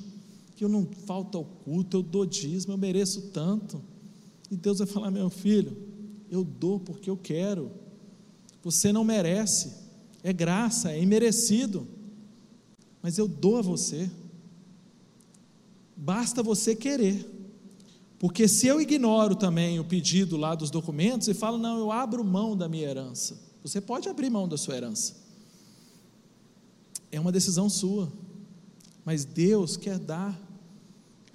que 0.55 0.63
eu 0.63 0.69
não 0.69 0.88
falta 1.05 1.38
ao 1.38 1.43
culto, 1.43 1.97
eu 1.97 2.03
dou 2.03 2.25
dízimo, 2.25 2.73
eu 2.73 2.77
mereço 2.77 3.23
tanto. 3.34 3.81
E 4.49 4.55
Deus 4.55 4.79
vai 4.79 4.88
falar: 4.88 5.12
meu 5.12 5.29
filho, 5.29 5.75
eu 6.31 6.43
dou 6.43 6.79
porque 6.79 7.10
eu 7.10 7.17
quero. 7.17 7.69
Você 8.63 8.93
não 8.93 9.03
merece, 9.03 9.73
é 10.23 10.31
graça, 10.31 10.91
é 10.91 11.01
imerecido, 11.01 11.86
mas 13.05 13.19
eu 13.19 13.27
dou 13.27 13.59
a 13.59 13.61
você. 13.61 14.09
Basta 15.95 16.41
você 16.41 16.75
querer. 16.75 17.23
Porque 18.17 18.47
se 18.47 18.65
eu 18.65 18.81
ignoro 18.81 19.35
também 19.35 19.79
o 19.79 19.85
pedido 19.85 20.35
lá 20.35 20.55
dos 20.55 20.71
documentos 20.71 21.27
e 21.27 21.35
falo, 21.35 21.59
não, 21.59 21.77
eu 21.77 21.91
abro 21.91 22.25
mão 22.25 22.57
da 22.57 22.67
minha 22.67 22.89
herança. 22.89 23.39
Você 23.61 23.79
pode 23.79 24.09
abrir 24.09 24.31
mão 24.31 24.47
da 24.47 24.57
sua 24.57 24.75
herança. 24.75 25.17
É 27.11 27.19
uma 27.19 27.31
decisão 27.31 27.69
sua. 27.69 28.11
Mas 29.05 29.23
Deus 29.23 29.77
quer 29.77 29.99
dar 29.99 30.35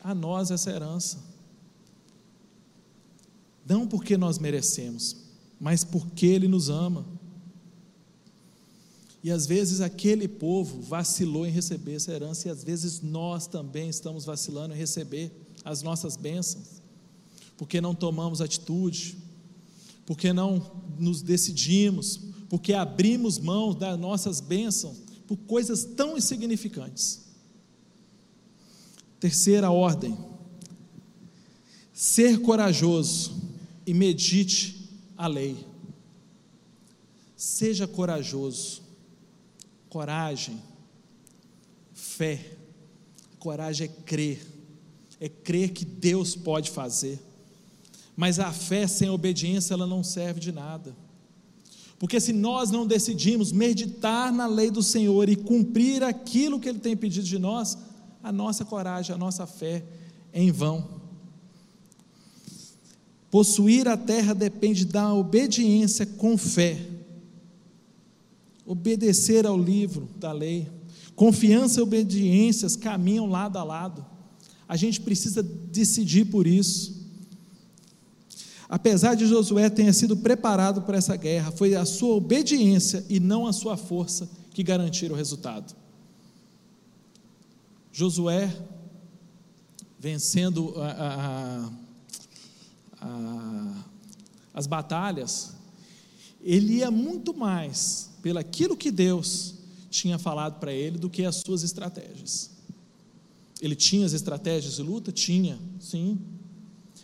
a 0.02 0.12
nós 0.12 0.50
essa 0.50 0.70
herança. 0.70 1.18
Não 3.64 3.87
porque 3.87 4.16
nós 4.16 4.40
merecemos, 4.40 5.18
mas 5.61 5.85
porque 5.85 6.26
Ele 6.26 6.48
nos 6.48 6.68
ama. 6.68 7.06
E 9.22 9.30
às 9.30 9.46
vezes 9.46 9.80
aquele 9.80 10.26
povo 10.26 10.80
vacilou 10.80 11.46
em 11.46 11.50
receber 11.50 11.94
essa 11.94 12.12
herança, 12.12 12.48
e 12.48 12.50
às 12.50 12.64
vezes 12.64 13.00
nós 13.02 13.46
também 13.46 13.88
estamos 13.88 14.24
vacilando 14.24 14.74
em 14.74 14.78
receber 14.78 15.30
as 15.64 15.83
nossas 15.83 16.16
bênçãos, 16.16 16.80
porque 17.56 17.80
não 17.80 17.94
tomamos 17.94 18.40
atitude, 18.40 19.18
porque 20.06 20.33
não 20.33 20.70
nos 20.98 21.22
decidimos, 21.22 22.20
porque 22.48 22.72
abrimos 22.72 23.38
mão 23.38 23.74
das 23.74 23.98
nossas 23.98 24.40
bênçãos 24.40 24.96
por 25.26 25.37
coisas 25.37 25.85
tão 25.85 26.16
insignificantes. 26.16 27.20
Terceira 29.20 29.70
ordem: 29.70 30.16
ser 31.92 32.40
corajoso 32.40 33.40
e 33.87 33.92
medite 33.92 34.88
a 35.16 35.26
lei. 35.26 35.64
Seja 37.37 37.87
corajoso, 37.87 38.83
coragem, 39.90 40.62
fé. 41.92 42.57
Coragem 43.38 43.87
é 43.87 44.03
crer 44.05 44.61
é 45.20 45.29
crer 45.29 45.70
que 45.70 45.85
Deus 45.85 46.35
pode 46.35 46.70
fazer. 46.70 47.20
Mas 48.16 48.38
a 48.38 48.50
fé 48.50 48.87
sem 48.87 49.11
obediência, 49.11 49.74
ela 49.74 49.87
não 49.87 50.03
serve 50.03 50.40
de 50.40 50.50
nada. 50.50 50.96
Porque 51.98 52.18
se 52.18 52.33
nós 52.33 52.70
não 52.70 52.87
decidimos 52.87 53.53
meditar 53.53 54.33
na 54.33 54.46
lei 54.46 54.70
do 54.70 54.83
Senhor 54.83 55.29
e 55.29 55.37
cumprir 55.37 56.03
aquilo 56.03 56.59
que 56.59 56.68
Ele 56.68 56.79
tem 56.79 56.96
pedido 56.96 57.26
de 57.26 57.38
nós, 57.38 57.76
a 58.22 58.33
nossa 58.33 58.64
coragem, 58.64 59.14
a 59.14 59.18
nossa 59.18 59.46
fé 59.46 59.85
é 60.33 60.42
em 60.42 60.50
vão. 60.50 61.00
Possuir 63.31 63.87
a 63.87 63.96
terra 63.96 64.35
depende 64.35 64.87
da 64.87 65.12
obediência 65.12 66.07
com 66.07 66.38
fé. 66.38 66.79
Obedecer 68.70 69.48
ao 69.48 69.59
livro 69.59 70.09
da 70.14 70.30
lei. 70.30 70.70
Confiança 71.16 71.80
e 71.80 71.83
obediências 71.83 72.76
caminham 72.76 73.26
lado 73.26 73.59
a 73.59 73.64
lado. 73.64 74.06
A 74.68 74.76
gente 74.76 75.00
precisa 75.00 75.42
decidir 75.42 76.26
por 76.26 76.46
isso. 76.46 77.04
Apesar 78.68 79.16
de 79.16 79.26
Josué 79.26 79.68
ter 79.68 79.92
sido 79.92 80.16
preparado 80.16 80.83
para 80.83 80.96
essa 80.96 81.16
guerra, 81.16 81.50
foi 81.50 81.74
a 81.74 81.85
sua 81.85 82.14
obediência 82.14 83.04
e 83.09 83.18
não 83.18 83.44
a 83.44 83.52
sua 83.52 83.76
força 83.76 84.30
que 84.54 84.62
garantiram 84.62 85.16
o 85.16 85.18
resultado. 85.18 85.74
Josué, 87.92 88.56
vencendo 89.98 90.74
a, 90.76 91.70
a, 93.00 93.04
a, 93.04 93.85
as 94.54 94.68
batalhas, 94.68 95.54
ele 96.40 96.74
ia 96.74 96.90
muito 96.92 97.35
mais 97.35 98.10
pelaquilo 98.22 98.76
que 98.76 98.90
Deus 98.90 99.54
tinha 99.90 100.18
falado 100.18 100.61
para 100.61 100.72
ele 100.72 100.98
do 100.98 101.11
que 101.11 101.24
as 101.24 101.37
suas 101.37 101.62
estratégias. 101.62 102.50
Ele 103.61 103.74
tinha 103.74 104.06
as 104.06 104.12
estratégias 104.12 104.76
de 104.76 104.83
luta? 104.83 105.12
Tinha, 105.12 105.59
sim. 105.78 106.18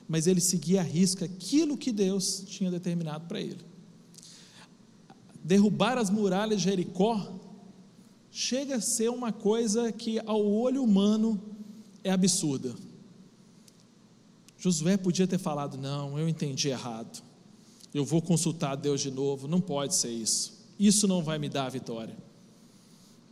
Mas 0.08 0.26
ele 0.26 0.40
seguia 0.40 0.80
a 0.80 0.84
risca 0.84 1.24
aquilo 1.24 1.76
que 1.76 1.92
Deus 1.92 2.44
tinha 2.46 2.70
determinado 2.70 3.26
para 3.26 3.40
ele. 3.40 3.64
Derrubar 5.44 5.98
as 5.98 6.10
muralhas 6.10 6.58
de 6.58 6.64
Jericó 6.64 7.40
chega 8.30 8.76
a 8.76 8.80
ser 8.80 9.10
uma 9.10 9.32
coisa 9.32 9.92
que 9.92 10.20
ao 10.26 10.44
olho 10.44 10.82
humano 10.82 11.40
é 12.02 12.10
absurda. 12.10 12.74
Josué 14.58 14.96
podia 14.96 15.26
ter 15.26 15.38
falado: 15.38 15.76
Não, 15.76 16.18
eu 16.18 16.28
entendi 16.28 16.68
errado. 16.68 17.22
Eu 17.92 18.04
vou 18.04 18.20
consultar 18.22 18.76
Deus 18.76 19.00
de 19.00 19.10
novo. 19.10 19.46
Não 19.46 19.60
pode 19.60 19.94
ser 19.94 20.10
isso. 20.10 20.55
Isso 20.78 21.06
não 21.08 21.22
vai 21.22 21.38
me 21.38 21.48
dar 21.48 21.66
a 21.66 21.70
vitória. 21.70 22.16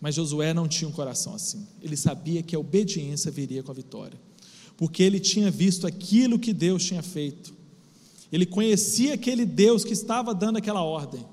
Mas 0.01 0.15
Josué 0.15 0.53
não 0.53 0.69
tinha 0.69 0.89
um 0.89 0.93
coração 0.93 1.35
assim. 1.35 1.67
Ele 1.81 1.97
sabia 1.97 2.43
que 2.43 2.55
a 2.55 2.59
obediência 2.59 3.31
viria 3.31 3.63
com 3.63 3.71
a 3.71 3.75
vitória. 3.75 4.21
Porque 4.77 5.03
ele 5.03 5.21
tinha 5.21 5.51
visto 5.51 5.87
aquilo 5.87 6.39
que 6.39 6.53
Deus 6.53 6.85
tinha 6.85 7.03
feito. 7.03 7.55
Ele 8.31 8.45
conhecia 8.45 9.15
aquele 9.15 9.47
Deus 9.47 9.85
que 9.85 9.93
estava 9.93 10.35
dando 10.35 10.57
aquela 10.59 10.83
ordem. 10.83 11.25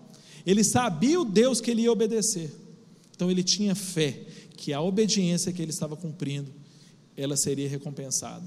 Ele 0.46 0.64
sabia 0.64 1.20
o 1.20 1.26
Deus 1.26 1.60
que 1.60 1.72
ele 1.72 1.82
ia 1.82 1.92
obedecer. 1.92 2.54
Então 3.14 3.30
ele 3.30 3.44
tinha 3.44 3.76
fé 3.76 4.26
que 4.56 4.74
a 4.74 4.82
obediência 4.82 5.52
que 5.52 5.62
ele 5.62 5.72
estava 5.72 5.96
cumprindo, 5.96 6.52
ela 7.18 7.36
seria 7.36 7.68
recompensada. 7.68 8.46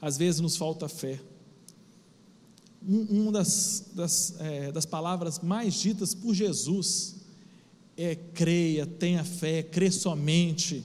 Às 0.00 0.16
vezes 0.16 0.40
nos 0.40 0.56
falta 0.56 0.88
fé. 0.88 1.20
Uma 2.86 3.32
das, 3.32 3.86
das, 3.94 4.34
é, 4.38 4.70
das 4.70 4.86
palavras 4.86 5.40
mais 5.40 5.74
ditas 5.74 6.14
por 6.14 6.32
Jesus 6.32 7.16
é 7.96 8.14
creia, 8.14 8.86
tenha 8.86 9.24
fé, 9.24 9.62
crê 9.62 9.90
somente. 9.90 10.84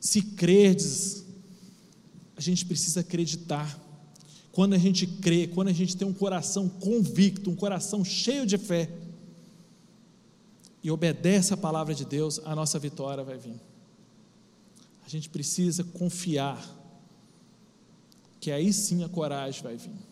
Se 0.00 0.22
credes, 0.22 1.24
a 2.36 2.40
gente 2.40 2.64
precisa 2.64 3.00
acreditar. 3.00 3.78
Quando 4.50 4.74
a 4.74 4.78
gente 4.78 5.06
crê, 5.06 5.46
quando 5.46 5.68
a 5.68 5.72
gente 5.72 5.96
tem 5.96 6.08
um 6.08 6.12
coração 6.12 6.68
convicto, 6.68 7.50
um 7.50 7.56
coração 7.56 8.04
cheio 8.04 8.44
de 8.44 8.58
fé, 8.58 8.90
e 10.82 10.90
obedece 10.90 11.52
a 11.52 11.56
palavra 11.56 11.94
de 11.94 12.04
Deus, 12.04 12.40
a 12.44 12.54
nossa 12.56 12.78
vitória 12.78 13.22
vai 13.22 13.36
vir. 13.36 13.60
A 15.04 15.08
gente 15.08 15.28
precisa 15.28 15.84
confiar 15.84 16.78
que 18.40 18.50
aí 18.50 18.72
sim 18.72 19.04
a 19.04 19.08
coragem 19.08 19.62
vai 19.62 19.76
vir. 19.76 20.09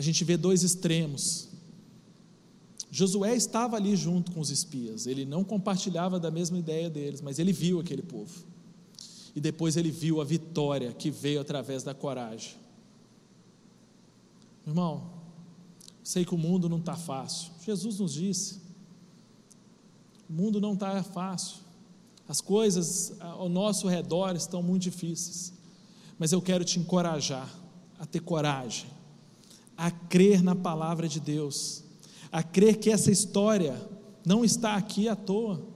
A 0.00 0.02
gente 0.02 0.24
vê 0.24 0.34
dois 0.34 0.62
extremos. 0.62 1.46
Josué 2.90 3.36
estava 3.36 3.76
ali 3.76 3.94
junto 3.94 4.32
com 4.32 4.40
os 4.40 4.48
espias, 4.48 5.06
ele 5.06 5.26
não 5.26 5.44
compartilhava 5.44 6.18
da 6.18 6.30
mesma 6.30 6.58
ideia 6.58 6.88
deles, 6.88 7.20
mas 7.20 7.38
ele 7.38 7.52
viu 7.52 7.78
aquele 7.78 8.00
povo. 8.00 8.46
E 9.36 9.40
depois 9.42 9.76
ele 9.76 9.90
viu 9.90 10.18
a 10.22 10.24
vitória 10.24 10.90
que 10.94 11.10
veio 11.10 11.38
através 11.38 11.82
da 11.82 11.92
coragem. 11.92 12.54
Irmão, 14.66 15.10
sei 16.02 16.24
que 16.24 16.34
o 16.34 16.38
mundo 16.38 16.66
não 16.66 16.78
está 16.78 16.96
fácil. 16.96 17.52
Jesus 17.62 17.98
nos 17.98 18.14
disse: 18.14 18.58
o 20.30 20.32
mundo 20.32 20.62
não 20.62 20.72
está 20.72 21.02
fácil. 21.02 21.58
As 22.26 22.40
coisas 22.40 23.20
ao 23.20 23.50
nosso 23.50 23.86
redor 23.86 24.34
estão 24.34 24.62
muito 24.62 24.84
difíceis. 24.84 25.52
Mas 26.18 26.32
eu 26.32 26.40
quero 26.40 26.64
te 26.64 26.78
encorajar 26.78 27.54
a 27.98 28.06
ter 28.06 28.20
coragem, 28.20 28.88
a 29.80 29.90
crer 29.90 30.42
na 30.42 30.54
palavra 30.54 31.08
de 31.08 31.18
Deus, 31.18 31.82
a 32.30 32.42
crer 32.42 32.76
que 32.76 32.90
essa 32.90 33.10
história 33.10 33.74
não 34.26 34.44
está 34.44 34.76
aqui 34.76 35.08
à 35.08 35.16
toa. 35.16 35.66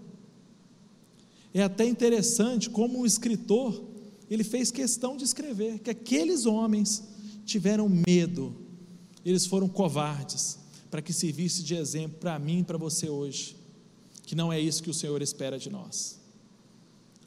É 1.54 1.62
até 1.62 1.86
interessante 1.86 2.68
como 2.68 3.00
o 3.00 3.06
escritor, 3.06 3.82
ele 4.28 4.44
fez 4.44 4.70
questão 4.70 5.16
de 5.16 5.24
escrever 5.24 5.78
que 5.78 5.88
aqueles 5.88 6.44
homens 6.44 7.02
tiveram 7.46 7.88
medo, 7.88 8.54
eles 9.24 9.46
foram 9.46 9.68
covardes, 9.68 10.58
para 10.90 11.00
que 11.00 11.12
servisse 11.12 11.62
de 11.62 11.74
exemplo 11.74 12.18
para 12.18 12.38
mim 12.38 12.58
e 12.58 12.64
para 12.64 12.76
você 12.76 13.08
hoje 13.08 13.56
que 14.26 14.34
não 14.34 14.52
é 14.52 14.60
isso 14.60 14.82
que 14.82 14.90
o 14.90 14.94
Senhor 14.94 15.20
espera 15.22 15.58
de 15.58 15.70
nós. 15.70 16.18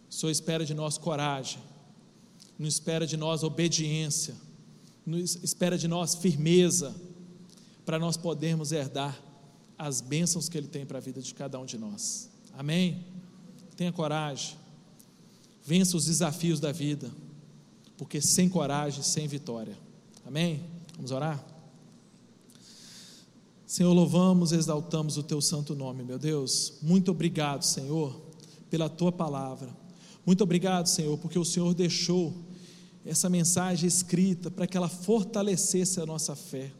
O 0.09 0.13
Senhor 0.13 0.31
espera 0.31 0.65
de 0.65 0.73
nós 0.73 0.97
coragem, 0.97 1.59
não 2.57 2.67
espera 2.67 3.05
de 3.05 3.15
nós 3.15 3.43
obediência, 3.43 4.35
não 5.07 5.17
espera 5.17 5.77
de 5.77 5.87
nós 5.87 6.15
firmeza, 6.15 6.93
para 7.85 7.97
nós 7.97 8.17
podermos 8.17 8.73
herdar 8.73 9.17
as 9.77 10.01
bênçãos 10.01 10.49
que 10.49 10.57
Ele 10.57 10.67
tem 10.67 10.85
para 10.85 10.97
a 10.97 11.01
vida 11.01 11.21
de 11.21 11.33
cada 11.33 11.57
um 11.57 11.65
de 11.65 11.77
nós. 11.77 12.29
Amém? 12.57 13.05
Tenha 13.77 13.93
coragem, 13.93 14.57
vença 15.63 15.95
os 15.95 16.05
desafios 16.05 16.59
da 16.59 16.73
vida, 16.73 17.09
porque 17.95 18.19
sem 18.19 18.49
coragem, 18.49 19.01
sem 19.01 19.27
vitória. 19.27 19.77
Amém? 20.25 20.61
Vamos 20.97 21.11
orar? 21.11 21.41
Senhor, 23.65 23.93
louvamos, 23.93 24.51
exaltamos 24.51 25.17
o 25.17 25.23
teu 25.23 25.39
santo 25.39 25.73
nome, 25.73 26.03
meu 26.03 26.19
Deus. 26.19 26.73
Muito 26.81 27.11
obrigado, 27.11 27.63
Senhor, 27.63 28.19
pela 28.69 28.89
tua 28.89 29.11
palavra. 29.11 29.69
Muito 30.25 30.43
obrigado, 30.43 30.87
Senhor, 30.87 31.17
porque 31.17 31.39
o 31.39 31.45
Senhor 31.45 31.73
deixou 31.73 32.33
essa 33.07 33.29
mensagem 33.29 33.87
escrita 33.87 34.51
para 34.51 34.67
que 34.67 34.75
ela 34.75 34.89
fortalecesse 34.89 35.99
a 36.01 36.05
nossa 36.05 36.35
fé. 36.35 36.71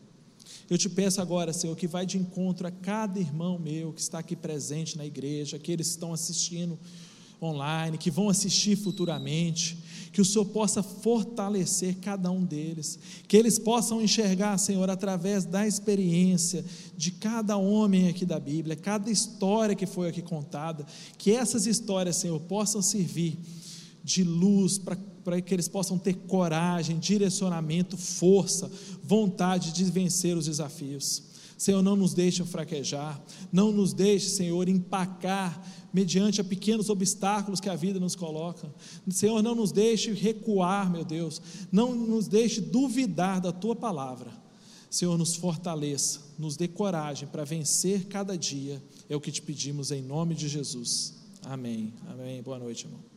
Eu 0.70 0.78
te 0.78 0.90
peço 0.90 1.22
agora, 1.22 1.54
Senhor, 1.54 1.76
que 1.78 1.88
vai 1.88 2.06
de 2.06 2.18
encontro 2.18 2.68
a 2.68 2.72
cada 2.72 3.18
irmão 3.20 3.58
meu 3.58 3.94
que 3.94 4.02
está 4.02 4.20
aqui 4.20 4.36
presente 4.36 4.98
na 4.98 5.06
igreja, 5.06 5.56
aqueles 5.56 5.88
que 5.88 5.94
estão 5.94 6.14
assistindo 6.14 6.78
online, 7.42 7.98
que 7.98 8.12
vão 8.12 8.28
assistir 8.28 8.76
futuramente, 8.76 9.78
que 10.12 10.20
o 10.20 10.26
Senhor 10.26 10.46
possa 10.46 10.84
fortalecer 10.84 11.98
cada 12.02 12.30
um 12.30 12.44
deles, 12.44 13.00
que 13.28 13.38
eles 13.38 13.58
possam 13.58 14.02
enxergar, 14.02 14.58
Senhor, 14.58 14.90
através 14.90 15.46
da 15.46 15.66
experiência 15.66 16.66
de 16.98 17.12
cada 17.12 17.56
homem 17.56 18.10
aqui 18.10 18.26
da 18.26 18.40
Bíblia, 18.40 18.76
cada 18.76 19.10
história 19.10 19.76
que 19.76 19.86
foi 19.86 20.10
aqui 20.10 20.22
contada, 20.22 20.86
que 21.18 21.32
essas 21.32 21.66
histórias, 21.66 22.18
Senhor, 22.18 22.40
possam 22.42 22.82
servir 22.82 23.40
de 24.04 24.24
luz 24.24 24.78
para 25.28 25.42
que 25.42 25.54
eles 25.54 25.68
possam 25.68 26.00
ter 26.00 26.14
coragem, 26.14 26.98
direcionamento, 26.98 27.98
força, 27.98 28.72
vontade 29.04 29.74
de 29.74 29.84
vencer 29.84 30.38
os 30.38 30.46
desafios. 30.46 31.22
Senhor, 31.58 31.82
não 31.82 31.98
nos 31.98 32.14
deixe 32.14 32.42
fraquejar, 32.46 33.22
não 33.52 33.74
nos 33.74 33.92
deixe, 33.92 34.30
Senhor, 34.30 34.70
empacar 34.70 35.62
mediante 35.92 36.40
a 36.40 36.46
pequenos 36.46 36.90
obstáculos 36.90 37.60
que 37.60 37.68
a 37.68 37.76
vida 37.76 38.00
nos 38.00 38.16
coloca. 38.16 38.74
Senhor, 39.10 39.44
não 39.44 39.54
nos 39.54 39.74
deixe 39.74 40.14
recuar, 40.14 40.90
meu 40.90 41.04
Deus, 41.04 41.42
não 41.70 41.94
nos 41.94 42.30
deixe 42.30 42.62
duvidar 42.62 43.42
da 43.42 43.52
tua 43.52 43.76
palavra. 43.76 44.32
Senhor, 44.90 45.18
nos 45.18 45.36
fortaleça, 45.36 46.22
nos 46.40 46.56
dê 46.56 46.70
coragem 46.70 47.28
para 47.28 47.44
vencer 47.44 48.06
cada 48.06 48.38
dia, 48.38 48.82
é 49.10 49.16
o 49.18 49.20
que 49.20 49.34
te 49.34 49.42
pedimos 49.42 49.92
em 49.92 50.02
nome 50.02 50.36
de 50.36 50.48
Jesus. 50.48 51.16
Amém. 51.44 51.94
Amém. 52.08 52.42
Boa 52.42 52.58
noite, 52.58 52.86
irmão. 52.86 53.17